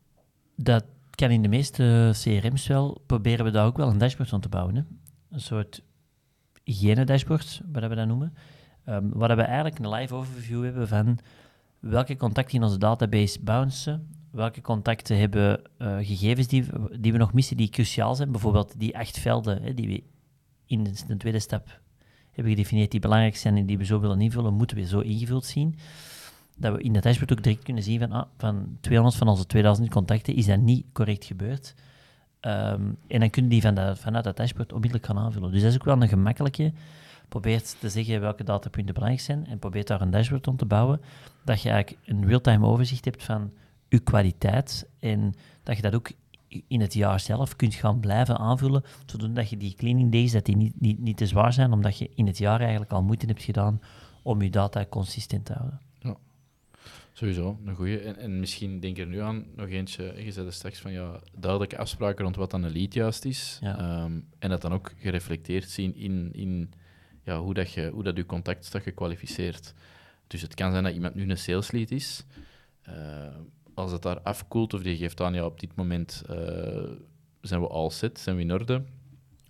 dat 0.56 0.86
kan 1.10 1.30
in 1.30 1.42
de 1.42 1.48
meeste 1.48 2.12
CRM's 2.14 2.68
wel, 2.68 3.02
proberen 3.06 3.46
we 3.46 3.52
daar 3.52 3.66
ook 3.66 3.78
wel 3.78 3.90
een 3.90 3.98
dashboard 3.98 4.30
van 4.30 4.42
te 4.42 4.50
bouwen. 4.50 4.76
Hè? 4.76 4.82
Een 5.30 5.42
soort 5.42 5.82
hygiëne-dashboard, 6.70 7.62
wat 7.72 7.88
we 7.88 7.96
dat 7.96 8.08
noemen. 8.08 8.34
Um, 8.86 9.10
waar 9.14 9.36
we 9.36 9.42
eigenlijk 9.42 9.80
een 9.80 9.90
live 9.90 10.16
overview 10.16 10.64
hebben 10.64 10.88
van 10.88 11.20
welke 11.80 12.16
contacten 12.16 12.56
in 12.56 12.64
onze 12.64 12.78
database 12.78 13.40
bouncen, 13.42 14.08
welke 14.32 14.62
contacten 14.62 15.18
hebben 15.18 15.62
uh, 15.78 15.98
gegevens 15.98 16.48
die, 16.48 16.66
die 17.00 17.12
we 17.12 17.18
nog 17.18 17.34
missen, 17.34 17.58
die 17.58 17.70
cruciaal 17.70 18.16
zijn. 18.16 18.32
Bijvoorbeeld 18.32 18.80
die 18.80 18.98
acht 18.98 19.20
velden 19.20 19.62
hè, 19.62 19.74
die 19.74 19.88
we 19.88 20.04
in 20.66 20.84
de, 20.84 21.18
tweede 21.18 21.40
stap 21.40 21.80
hebben 22.32 22.54
gedefinieerd, 22.54 22.92
die 22.92 23.00
belangrijk 23.00 23.38
zijn 23.38 23.58
en 23.58 23.66
die 23.66 23.78
we 23.78 23.86
zo 23.86 24.00
willen 24.00 24.22
invullen, 24.22 24.54
moeten 24.54 24.78
we 24.78 24.86
zo 24.86 25.00
ingevuld 25.00 25.46
zien. 25.46 25.76
Dat 26.56 26.76
we 26.76 26.82
in 26.82 26.94
dat 26.94 27.04
dashboard 27.04 27.32
ook 27.32 27.44
direct 27.44 27.64
kunnen 27.64 27.84
zien 27.84 28.00
van, 28.00 28.12
ah, 28.12 28.28
van 28.38 28.78
200 28.82 29.18
van 29.18 29.28
onze 29.28 29.46
2000 29.46 29.90
contacten 29.90 30.36
is 30.36 30.46
dat 30.46 30.60
niet 30.60 30.86
correct 30.94 31.26
gebeurd. 31.26 31.76
Um, 32.42 32.98
en 33.08 33.20
dan 33.20 33.30
kunnen 33.30 33.52
die 33.52 33.62
van 33.62 33.98
vanuit 33.98 34.24
dat 34.24 34.38
dashboard 34.38 34.74
onmiddellijk 34.74 35.06
gaan 35.06 35.18
aanvullen. 35.18 35.52
Dus 35.52 35.62
dat 35.62 35.72
is 35.72 35.78
ook 35.78 35.84
wel 35.84 36.02
een 36.02 36.08
gemakkelijke. 36.08 36.74
Probeert 37.30 37.76
te 37.80 37.90
zeggen 37.90 38.22
welke 38.22 38.44
datapunten 38.44 38.94
belangrijk 38.94 39.26
zijn 39.26 39.46
en 39.48 39.60
probeert 39.60 39.88
daar 39.88 40.02
een 40.02 40.12
dashboard 40.12 40.48
om 40.48 40.58
te 40.58 40.66
bouwen. 40.66 41.02
Dat 41.44 41.62
je 41.62 41.70
eigenlijk 41.70 42.08
een 42.08 42.26
real-time 42.28 42.66
overzicht 42.66 43.06
hebt 43.06 43.24
van 43.24 43.52
je 43.88 44.00
kwaliteit 44.00 44.90
en 45.00 45.34
dat 45.64 45.76
je 45.76 45.82
dat 45.82 45.96
ook 45.96 46.12
in 46.68 46.82
het 46.82 46.94
jaar 46.94 47.20
zelf 47.20 47.56
kunt 47.56 47.74
gaan 47.74 48.00
blijven 48.00 48.38
aanvullen, 48.38 48.84
zodat 49.06 49.50
je 49.50 49.58
die 49.58 49.76
cleaning 49.76 50.12
days 50.12 50.32
dat 50.32 50.46
die 50.46 50.58
niet, 50.58 51.00
niet 51.00 51.18
te 51.18 51.28
zwaar 51.28 51.54
zijn, 51.54 51.72
omdat 51.74 51.98
je 51.98 52.10
in 52.16 52.28
het 52.28 52.38
jaar 52.38 52.60
eigenlijk 52.60 52.92
al 52.92 53.04
moeite 53.04 53.26
hebt 53.26 53.44
gedaan 53.44 53.82
om 54.22 54.42
je 54.42 54.50
data 54.50 54.86
consistent 54.90 55.46
te 55.46 55.54
houden. 55.54 55.80
Sowieso, 57.20 57.60
een 57.66 57.76
goede. 57.76 58.00
En, 58.00 58.18
en, 58.18 58.40
misschien 58.40 58.80
denk 58.80 58.98
er 58.98 59.08
nu 59.08 59.20
aan 59.20 59.46
nog 59.56 59.68
eentje, 59.68 60.14
je 60.24 60.32
zei 60.32 60.52
straks 60.52 60.80
van 60.80 60.92
ja, 60.92 61.20
duidelijke 61.38 61.78
afspraken 61.78 62.24
rond 62.24 62.36
wat 62.36 62.52
dan 62.52 62.64
een 62.64 62.72
lead 62.72 62.94
juist 62.94 63.26
is, 63.26 63.60
ehm, 63.64 64.20
en 64.40 64.50
dat 64.50 64.62
dan 64.62 64.74
ook 64.74 64.94
gereflecteerd 64.98 65.70
zien 65.70 65.96
in, 65.96 66.30
in 66.34 66.72
ja, 67.24 67.40
hoe, 67.40 67.54
dat 67.54 67.72
je, 67.72 67.90
hoe 67.90 68.04
dat 68.04 68.18
je 68.18 68.26
contact 68.26 68.66
staat 68.66 68.82
gekwalificeerd. 68.82 69.74
Dus 70.28 70.42
het 70.42 70.54
kan 70.54 70.72
zijn 70.72 70.84
dat 70.84 70.94
iemand 70.94 71.16
nu 71.16 71.30
een 71.30 71.38
sales 71.38 71.72
lead 71.72 71.92
is, 71.92 72.26
uh, 72.90 72.96
als 73.74 73.92
het 73.92 74.02
daar 74.02 74.20
afkoelt 74.20 74.74
of 74.74 74.82
die 74.82 74.98
geeft 74.98 75.22
aan, 75.22 75.34
ja, 75.34 75.46
op 75.46 75.60
dit 75.60 75.76
moment 75.76 76.24
uh, 76.30 76.36
zijn 77.42 77.62
we 77.62 77.68
all 77.68 77.90
set, 77.90 78.20
zijn 78.20 78.36
we 78.36 78.42
in 78.42 78.54
orde, 78.54 78.84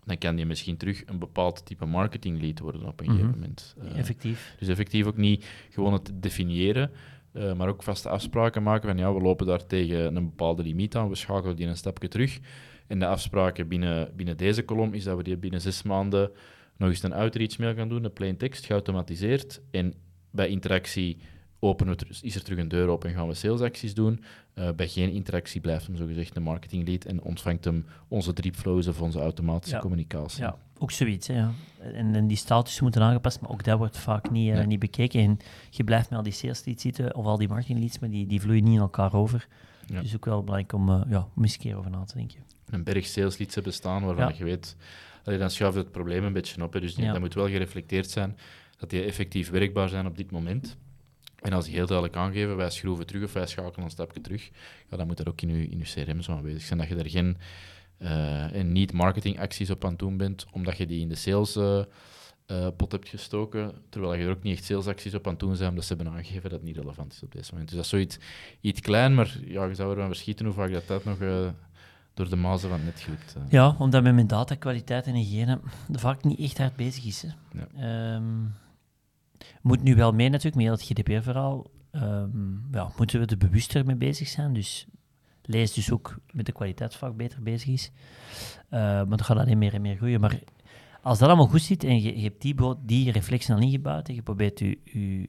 dan 0.05 0.17
kan 0.17 0.35
die 0.35 0.45
misschien 0.45 0.77
terug 0.77 1.03
een 1.05 1.19
bepaald 1.19 1.65
type 1.65 1.85
marketing 1.85 2.41
lead 2.41 2.59
worden 2.59 2.85
op 2.85 2.99
een 2.99 3.05
gegeven 3.05 3.29
mhm. 3.29 3.39
moment. 3.39 3.75
Uh, 3.83 3.97
effectief. 3.97 4.55
Dus 4.59 4.67
effectief 4.67 5.05
ook 5.05 5.17
niet 5.17 5.45
gewoon 5.69 5.93
het 5.93 6.11
definiëren, 6.13 6.91
uh, 7.33 7.53
maar 7.53 7.67
ook 7.67 7.83
vaste 7.83 8.09
afspraken 8.09 8.63
maken 8.63 8.89
van 8.89 8.97
ja, 8.97 9.13
we 9.13 9.21
lopen 9.21 9.45
daar 9.45 9.65
tegen 9.65 10.15
een 10.15 10.25
bepaalde 10.25 10.63
limiet 10.63 10.95
aan, 10.95 11.09
we 11.09 11.15
schakelen 11.15 11.55
die 11.55 11.67
een 11.67 11.77
stapje 11.77 12.07
terug. 12.07 12.39
En 12.87 12.99
de 12.99 13.07
afspraken 13.07 13.67
binnen, 13.67 14.11
binnen 14.15 14.37
deze 14.37 14.63
kolom 14.63 14.93
is 14.93 15.03
dat 15.03 15.17
we 15.17 15.23
die 15.23 15.37
binnen 15.37 15.61
zes 15.61 15.83
maanden 15.83 16.31
nog 16.77 16.89
eens 16.89 17.03
een 17.03 17.13
outreach 17.13 17.57
mail 17.57 17.75
gaan 17.75 17.89
doen, 17.89 18.03
een 18.03 18.13
plain 18.13 18.37
text, 18.37 18.65
geautomatiseerd. 18.65 19.61
En 19.71 19.93
bij 20.31 20.47
interactie 20.47 21.17
openen 21.59 21.97
we, 21.97 22.05
is 22.21 22.35
er 22.35 22.43
terug 22.43 22.59
een 22.59 22.67
deur 22.67 22.87
open 22.87 23.09
en 23.09 23.15
gaan 23.15 23.27
we 23.27 23.33
salesacties 23.33 23.93
doen. 23.93 24.23
Uh, 24.55 24.69
bij 24.71 24.87
geen 24.87 25.11
interactie 25.11 25.61
blijft 25.61 25.85
hem 25.87 25.95
zogezegd 25.95 26.33
de 26.33 26.39
marketing 26.39 26.87
lead 26.87 27.05
en 27.05 27.21
ontvangt 27.21 27.65
hem 27.65 27.85
onze 28.07 28.33
dripflows 28.33 28.87
of 28.87 29.01
onze 29.01 29.19
automatische 29.19 29.77
communicatie. 29.77 30.41
Ja, 30.41 30.57
ook 30.79 30.91
zoiets. 30.91 31.27
Hè, 31.27 31.37
ja. 31.37 31.51
en, 31.79 32.15
en, 32.15 32.27
die 32.27 32.37
status 32.37 32.79
moeten 32.81 33.01
aangepast, 33.01 33.41
maar 33.41 33.49
ook 33.49 33.63
dat 33.63 33.77
wordt 33.77 33.97
vaak 33.97 34.29
niet, 34.29 34.55
uh, 34.55 34.65
niet 34.65 34.79
bekeken. 34.79 35.21
En 35.21 35.39
je 35.69 35.83
blijft 35.83 36.09
met 36.09 36.17
al 36.17 36.23
die 36.23 36.33
sales 36.33 36.65
leads 36.65 36.81
zitten 36.81 37.15
of 37.15 37.25
al 37.25 37.37
die 37.37 37.47
marketing 37.47 37.79
leads, 37.79 37.99
maar 37.99 38.09
die, 38.09 38.27
die 38.27 38.41
vloeien 38.41 38.63
niet 38.63 38.73
in 38.73 38.79
elkaar 38.79 39.13
over. 39.13 39.47
Ja. 39.85 40.01
Dus 40.01 40.15
ook 40.15 40.25
wel 40.25 40.43
belangrijk 40.43 40.73
om, 40.73 40.89
uh, 40.89 41.01
ja, 41.09 41.27
om 41.35 41.43
eens 41.43 41.53
een 41.53 41.59
keer 41.59 41.77
over 41.77 41.91
na 41.91 42.03
te 42.03 42.15
denken. 42.15 42.39
Een 42.69 42.83
berg 42.83 43.05
sales 43.05 43.37
leads 43.37 43.55
hebben 43.55 43.73
staan 43.73 44.05
waarvan 44.05 44.33
je 44.37 44.43
weet, 44.43 44.75
dan 45.23 45.51
schuift 45.51 45.75
het 45.75 45.91
probleem 45.91 46.23
een 46.23 46.33
beetje 46.33 46.63
op. 46.63 46.73
Hè. 46.73 46.79
Dus 46.79 46.95
dat 46.95 47.19
moet 47.19 47.33
wel 47.33 47.47
gereflecteerd 47.47 48.09
zijn 48.09 48.37
dat 48.77 48.89
die 48.89 49.03
effectief 49.03 49.49
werkbaar 49.49 49.89
zijn 49.89 50.05
op 50.05 50.17
dit 50.17 50.31
moment. 50.31 50.77
En 51.41 51.53
als 51.53 51.65
die 51.65 51.73
heel 51.73 51.85
duidelijk 51.85 52.17
aangeven, 52.17 52.55
wij 52.55 52.69
schroeven 52.69 53.05
terug 53.05 53.23
of 53.23 53.33
wij 53.33 53.47
schakelen 53.47 53.85
een 53.85 53.91
stapje 53.91 54.21
terug, 54.21 54.49
ja, 54.89 54.97
dan 54.97 55.07
moet 55.07 55.17
dat 55.17 55.27
ook 55.27 55.41
in 55.41 55.49
je, 55.49 55.67
in 55.67 55.77
je 55.77 56.03
CRM 56.03 56.21
zo 56.21 56.31
aanwezig 56.31 56.61
zijn. 56.61 56.79
Dat 56.79 56.87
je 56.87 56.95
er 56.95 57.09
geen 57.09 57.37
uh, 57.99 58.63
niet-marketing 58.63 59.39
acties 59.39 59.69
op 59.69 59.83
aan 59.83 59.89
het 59.89 59.99
doen 59.99 60.17
bent, 60.17 60.45
omdat 60.51 60.77
je 60.77 60.85
die 60.85 61.01
in 61.01 61.09
de 61.09 61.15
sales 61.15 61.57
uh, 61.57 61.81
uh, 62.47 62.67
pot 62.77 62.91
hebt 62.91 63.09
gestoken, 63.09 63.73
terwijl 63.89 64.13
je 64.13 64.25
er 64.25 64.31
ook 64.31 64.43
niet 64.43 64.57
echt 64.57 64.65
salesacties 64.65 65.13
op 65.13 65.25
aan 65.25 65.31
het 65.31 65.41
doen 65.41 65.55
zijn, 65.55 65.69
omdat 65.69 65.85
ze 65.85 65.93
hebben 65.95 66.13
aangegeven 66.13 66.49
dat 66.49 66.51
het 66.51 66.63
niet 66.63 66.77
relevant 66.77 67.13
is 67.13 67.23
op 67.23 67.31
deze 67.31 67.51
moment. 67.51 67.69
Dus 67.69 67.77
dat 67.77 67.85
is 67.85 67.91
zoiets 67.91 68.17
iets 68.61 68.81
klein, 68.81 69.15
maar 69.15 69.37
ja, 69.45 69.65
je 69.65 69.75
zou 69.75 69.91
ervan 69.91 70.07
verschieten 70.07 70.45
hoe 70.45 70.55
vaak 70.55 70.71
dat, 70.71 70.87
dat 70.87 71.03
nog 71.03 71.17
door 72.13 72.29
de 72.29 72.35
mazen 72.35 72.69
van 72.69 72.83
net 72.83 73.01
glipt. 73.01 73.35
Ja, 73.49 73.75
omdat 73.79 74.03
met 74.03 74.13
mijn 74.13 74.27
datakwaliteit 74.27 75.05
en 75.05 75.13
hygiëne 75.13 75.59
vaak 75.91 76.23
niet 76.23 76.39
echt 76.39 76.57
hard 76.57 76.75
bezig 76.75 77.05
is. 77.05 77.21
Hè. 77.21 77.29
Ja. 77.59 78.15
Um, 78.15 78.53
moet 79.61 79.83
nu 79.83 79.95
wel 79.95 80.11
mee 80.11 80.29
natuurlijk, 80.29 80.55
met 80.55 80.65
heel 80.65 80.73
het 80.73 80.83
GDPR-verhaal. 80.83 81.67
Um, 81.91 82.67
ja, 82.71 82.91
moeten 82.97 83.19
we 83.19 83.25
er 83.25 83.37
bewuster 83.37 83.85
mee 83.85 83.95
bezig 83.95 84.27
zijn. 84.27 84.53
Dus 84.53 84.87
lees 85.41 85.73
dus 85.73 85.91
ook 85.91 86.17
met 86.31 86.45
de 86.45 86.51
kwaliteit 86.51 86.95
vaak 86.95 87.15
beter 87.15 87.43
bezig 87.43 87.67
is. 87.67 87.91
Uh, 88.65 88.79
maar 88.79 89.09
dat 89.17 89.21
gaat 89.21 89.37
alleen 89.37 89.57
meer 89.57 89.73
en 89.73 89.81
meer 89.81 89.95
groeien. 89.95 90.19
Maar 90.19 90.39
als 91.01 91.19
dat 91.19 91.27
allemaal 91.27 91.47
goed 91.47 91.61
zit 91.61 91.83
en 91.83 92.01
je, 92.01 92.21
hebt 92.21 92.41
die, 92.41 92.55
die 92.85 93.11
reflexen 93.11 93.55
al 93.55 93.61
ingebouwd 93.61 94.07
en 94.07 94.15
je 94.15 94.21
probeert 94.21 94.59
je, 94.59 94.77
je, 94.83 95.27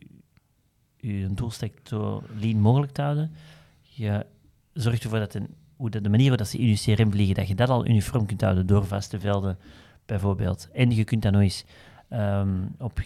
je 0.97 1.29
doelstek 1.35 1.81
zo 1.83 2.23
lean 2.39 2.61
mogelijk 2.61 2.93
te 2.93 3.03
houden, 3.03 3.33
je 3.81 4.27
zorgt 4.73 5.03
ervoor 5.03 5.19
dat, 5.19 5.35
een, 5.35 5.49
hoe 5.77 5.91
de, 5.91 6.01
de 6.01 6.09
manier 6.09 6.29
waarop 6.29 6.47
ze 6.47 6.59
in 6.59 6.67
je 6.67 6.95
CRM 6.95 7.11
vliegen, 7.11 7.35
dat 7.35 7.49
je 7.49 7.55
dat 7.55 7.69
al 7.69 7.87
uniform 7.87 8.27
kunt 8.27 8.41
houden 8.41 8.67
door 8.67 8.87
vaste 8.87 9.21
velden 9.21 9.59
bijvoorbeeld. 10.07 10.69
En 10.73 10.91
je 10.91 11.05
kunt 11.05 11.23
dan 11.23 11.33
nog 11.33 11.43
eens 11.43 11.65
um, 12.11 12.75
op 12.79 13.01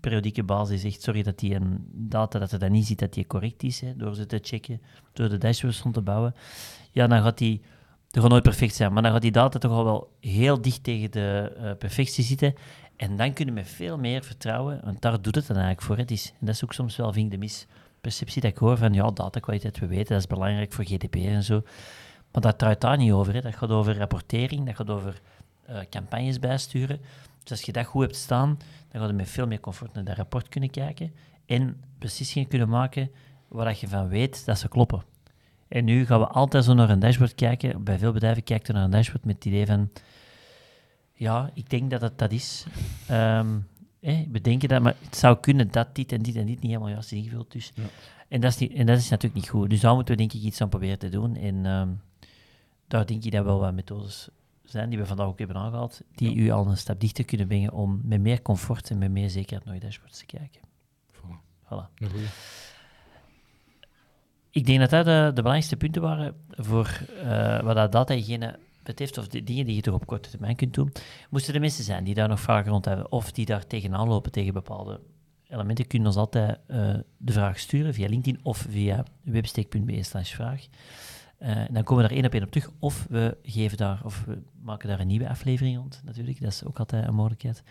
periodieke 0.00 0.42
basis 0.42 0.80
zegt, 0.80 1.02
sorry 1.02 1.22
dat 1.22 1.38
die 1.38 1.54
een 1.54 1.86
data, 1.92 2.38
dat 2.38 2.50
je 2.50 2.56
dat 2.56 2.70
niet 2.70 2.86
ziet 2.86 2.98
dat 2.98 3.12
die 3.12 3.26
correct 3.26 3.62
is, 3.62 3.80
hè, 3.80 3.96
door 3.96 4.14
ze 4.14 4.26
te 4.26 4.38
checken, 4.42 4.80
door 5.12 5.28
de 5.28 5.38
dashboards 5.38 5.80
rond 5.80 5.94
te 5.94 6.00
bouwen, 6.00 6.34
ja, 6.90 7.06
dan 7.06 7.22
gaat 7.22 7.38
die, 7.38 7.62
gaat 8.10 8.28
nooit 8.28 8.42
perfect 8.42 8.74
zijn, 8.74 8.92
maar 8.92 9.02
dan 9.02 9.12
gaat 9.12 9.22
die 9.22 9.30
data 9.30 9.58
toch 9.58 9.72
al 9.72 9.84
wel 9.84 10.12
heel 10.20 10.60
dicht 10.60 10.84
tegen 10.84 11.10
de 11.10 11.56
uh, 11.58 11.70
perfectie 11.78 12.24
zitten. 12.24 12.54
En 12.96 13.16
dan 13.16 13.32
kunnen 13.32 13.54
we 13.54 13.64
veel 13.64 13.98
meer 13.98 14.22
vertrouwen, 14.22 14.80
want 14.84 15.02
daar 15.02 15.22
doet 15.22 15.34
het 15.34 15.46
dan 15.46 15.56
eigenlijk 15.56 15.86
voor. 15.86 15.96
Hè. 15.96 16.04
is, 16.06 16.32
en 16.40 16.46
dat 16.46 16.54
is 16.54 16.64
ook 16.64 16.72
soms 16.72 16.96
wel, 16.96 17.12
vind 17.12 17.32
ik, 17.32 17.40
de 17.40 17.46
misperceptie 17.46 18.42
dat 18.42 18.50
ik 18.50 18.58
hoor 18.58 18.76
van, 18.76 18.92
ja, 18.92 19.10
datakwaliteit, 19.10 19.78
we 19.78 19.86
weten, 19.86 20.12
dat 20.12 20.18
is 20.18 20.26
belangrijk 20.26 20.72
voor 20.72 20.84
GDPR 20.84 21.18
en 21.18 21.42
zo. 21.42 21.62
Maar 22.32 22.42
dat 22.42 22.58
draait 22.58 22.80
daar 22.80 22.96
niet 22.96 23.12
over. 23.12 23.34
Hè. 23.34 23.40
Dat 23.40 23.56
gaat 23.56 23.70
over 23.70 23.98
rapportering, 23.98 24.66
dat 24.66 24.76
gaat 24.76 24.90
over 24.90 25.20
uh, 25.70 25.78
campagnes 25.90 26.38
bijsturen. 26.38 27.00
Dus 27.46 27.56
als 27.58 27.66
je 27.66 27.72
dat 27.72 27.86
goed 27.86 28.02
hebt 28.02 28.16
staan, 28.16 28.58
dan 28.90 29.00
ga 29.00 29.06
je 29.06 29.12
met 29.12 29.28
veel 29.28 29.46
meer 29.46 29.60
comfort 29.60 29.94
naar 29.94 30.04
dat 30.04 30.16
rapport 30.16 30.48
kunnen 30.48 30.70
kijken 30.70 31.12
en 31.46 31.80
beslissingen 31.98 32.48
kunnen 32.48 32.68
maken 32.68 33.10
waar 33.48 33.76
je 33.80 33.88
van 33.88 34.08
weet 34.08 34.44
dat 34.44 34.58
ze 34.58 34.68
kloppen. 34.68 35.04
En 35.68 35.84
nu 35.84 36.06
gaan 36.06 36.20
we 36.20 36.26
altijd 36.26 36.64
zo 36.64 36.74
naar 36.74 36.90
een 36.90 36.98
dashboard 36.98 37.34
kijken. 37.34 37.84
Bij 37.84 37.98
veel 37.98 38.12
bedrijven 38.12 38.42
kijkt 38.42 38.68
er 38.68 38.74
naar 38.74 38.84
een 38.84 38.90
dashboard 38.90 39.24
met 39.24 39.34
het 39.34 39.44
idee 39.44 39.66
van, 39.66 39.90
ja, 41.12 41.50
ik 41.54 41.70
denk 41.70 41.90
dat 41.90 42.00
het 42.00 42.18
dat 42.18 42.32
is. 42.32 42.66
Um, 43.10 43.66
we 44.00 44.40
denken 44.40 44.68
dat, 44.68 44.82
maar 44.82 44.94
het 45.04 45.16
zou 45.16 45.36
kunnen 45.36 45.70
dat 45.70 45.94
dit 45.94 46.12
en 46.12 46.22
dit 46.22 46.36
en 46.36 46.46
dit 46.46 46.60
niet 46.60 46.70
helemaal 46.70 46.88
juist 46.88 47.12
ingevuld 47.12 47.54
is. 47.54 47.72
Ja. 47.74 47.82
En, 48.28 48.40
dat 48.40 48.50
is 48.52 48.58
niet, 48.58 48.72
en 48.72 48.86
dat 48.86 48.98
is 48.98 49.08
natuurlijk 49.08 49.40
niet 49.40 49.50
goed. 49.50 49.70
Dus 49.70 49.80
daar 49.80 49.94
moeten 49.94 50.14
we 50.14 50.20
denk 50.20 50.32
ik 50.32 50.42
iets 50.42 50.60
aan 50.60 50.68
proberen 50.68 50.98
te 50.98 51.08
doen. 51.08 51.36
En 51.36 51.66
um, 51.66 52.00
daar 52.88 53.06
denk 53.06 53.24
ik 53.24 53.32
dat 53.32 53.44
wel 53.44 53.60
wat 53.60 53.74
methodes 53.74 54.28
zijn, 54.70 54.90
die 54.90 54.98
we 54.98 55.06
vandaag 55.06 55.26
ook 55.26 55.38
hebben 55.38 55.56
aangehaald, 55.56 56.00
die 56.14 56.36
u 56.36 56.50
al 56.50 56.66
een 56.66 56.76
stap 56.76 57.00
dichter 57.00 57.24
kunnen 57.24 57.46
brengen 57.46 57.72
om 57.72 58.00
met 58.04 58.20
meer 58.20 58.42
comfort 58.42 58.90
en 58.90 58.98
met 58.98 59.10
meer 59.10 59.30
zekerheid 59.30 59.64
naar 59.64 59.74
je 59.74 59.80
dashboards 59.80 60.18
te 60.18 60.26
kijken. 60.26 60.60
Voilà. 61.12 61.38
voilà. 61.64 62.08
Ik 64.50 64.66
denk 64.66 64.80
dat 64.80 64.90
dat 64.90 65.04
de, 65.04 65.26
de 65.26 65.42
belangrijkste 65.42 65.76
punten 65.76 66.02
waren 66.02 66.34
voor 66.50 67.00
uh, 67.24 67.60
wat 67.60 67.74
dat 67.74 67.92
data-hygiëne 67.92 68.58
betreft, 68.82 69.18
of 69.18 69.28
de 69.28 69.42
dingen 69.44 69.66
die 69.66 69.74
je 69.74 69.82
er 69.82 69.92
op 69.92 70.06
korte 70.06 70.30
termijn 70.30 70.56
kunt 70.56 70.74
doen. 70.74 70.92
Moesten 71.30 71.54
er 71.54 71.60
mensen 71.60 71.84
zijn 71.84 72.04
die 72.04 72.14
daar 72.14 72.28
nog 72.28 72.40
vragen 72.40 72.70
rond 72.70 72.84
hebben, 72.84 73.12
of 73.12 73.32
die 73.32 73.46
daar 73.46 73.66
tegenaan 73.66 74.08
lopen 74.08 74.32
tegen 74.32 74.52
bepaalde 74.52 75.00
elementen, 75.48 75.86
kunnen 75.86 76.08
ons 76.08 76.16
altijd 76.16 76.58
uh, 76.68 76.94
de 77.16 77.32
vraag 77.32 77.58
sturen 77.58 77.94
via 77.94 78.08
LinkedIn 78.08 78.44
of 78.44 78.66
via 78.68 79.04
websteek.be 79.22 80.02
slash 80.02 80.34
vraag. 80.34 80.66
Uh, 81.42 81.56
dan 81.70 81.82
komen 81.82 82.02
we 82.02 82.08
daar 82.08 82.18
één 82.18 82.26
op 82.26 82.32
één 82.32 82.42
op 82.42 82.50
terug. 82.50 82.70
Of 82.78 83.06
we 83.08 83.36
geven 83.42 83.76
daar, 83.76 84.00
of 84.04 84.24
we 84.24 84.38
maken 84.62 84.88
daar 84.88 85.00
een 85.00 85.06
nieuwe 85.06 85.28
aflevering 85.28 85.76
rond, 85.76 86.02
natuurlijk. 86.04 86.40
Dat 86.40 86.52
is 86.52 86.64
ook 86.64 86.78
altijd 86.78 87.06
een 87.06 87.14
mogelijkheid. 87.14 87.62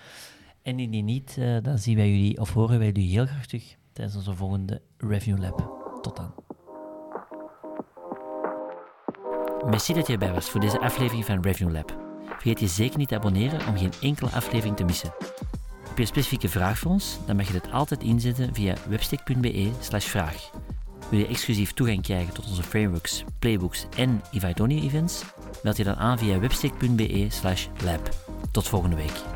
En 0.62 0.80
indien 0.80 1.06
niet, 1.06 1.36
uh, 1.40 1.58
dan 1.62 1.78
zien 1.78 1.96
wij 1.96 2.12
jullie, 2.12 2.40
of 2.40 2.54
horen 2.54 2.78
wij 2.78 2.88
jullie 2.88 3.10
heel 3.10 3.26
graag 3.26 3.46
terug 3.46 3.78
tijdens 3.94 4.16
onze 4.18 4.34
volgende 4.34 4.82
Review 4.98 5.40
Lab. 5.40 5.84
Tot 6.02 6.16
dan. 6.16 6.34
Merci 9.70 9.94
dat 9.94 10.08
je 10.08 10.14
erbij 10.14 10.34
was 10.34 10.50
voor 10.50 10.60
deze 10.60 10.80
aflevering 10.80 11.26
van 11.26 11.42
Review 11.42 11.72
Lab. 11.72 11.98
Vergeet 12.26 12.60
je 12.60 12.68
zeker 12.68 12.98
niet 12.98 13.08
te 13.08 13.16
abonneren 13.16 13.68
om 13.68 13.78
geen 13.78 13.94
enkele 14.02 14.30
aflevering 14.30 14.76
te 14.76 14.84
missen. 14.84 15.14
Heb 15.88 15.96
je 15.96 16.02
een 16.02 16.08
specifieke 16.08 16.50
vraag 16.50 16.78
voor 16.78 16.92
ons? 16.92 17.18
Dan 17.26 17.36
mag 17.36 17.48
je 17.48 17.54
dit 17.54 17.72
altijd 17.72 18.04
inzetten 18.04 18.54
via 18.54 18.76
webstick.be 18.88 19.72
vraag. 20.00 20.52
Wil 21.10 21.20
je 21.20 21.28
exclusief 21.28 21.74
toegang 21.74 22.02
krijgen 22.02 22.34
tot 22.34 22.46
onze 22.48 22.64
frameworks, 22.64 23.24
playbooks 23.40 23.86
en 23.98 24.22
Ivaitonia 24.32 24.82
events? 24.82 25.24
Meld 25.64 25.78
je 25.78 25.84
dan 25.84 25.96
aan 25.96 26.18
via 26.18 26.40
webstick.be 26.40 27.26
slash 27.30 27.68
lab. 27.84 28.10
Tot 28.52 28.68
volgende 28.68 28.96
week. 28.96 29.35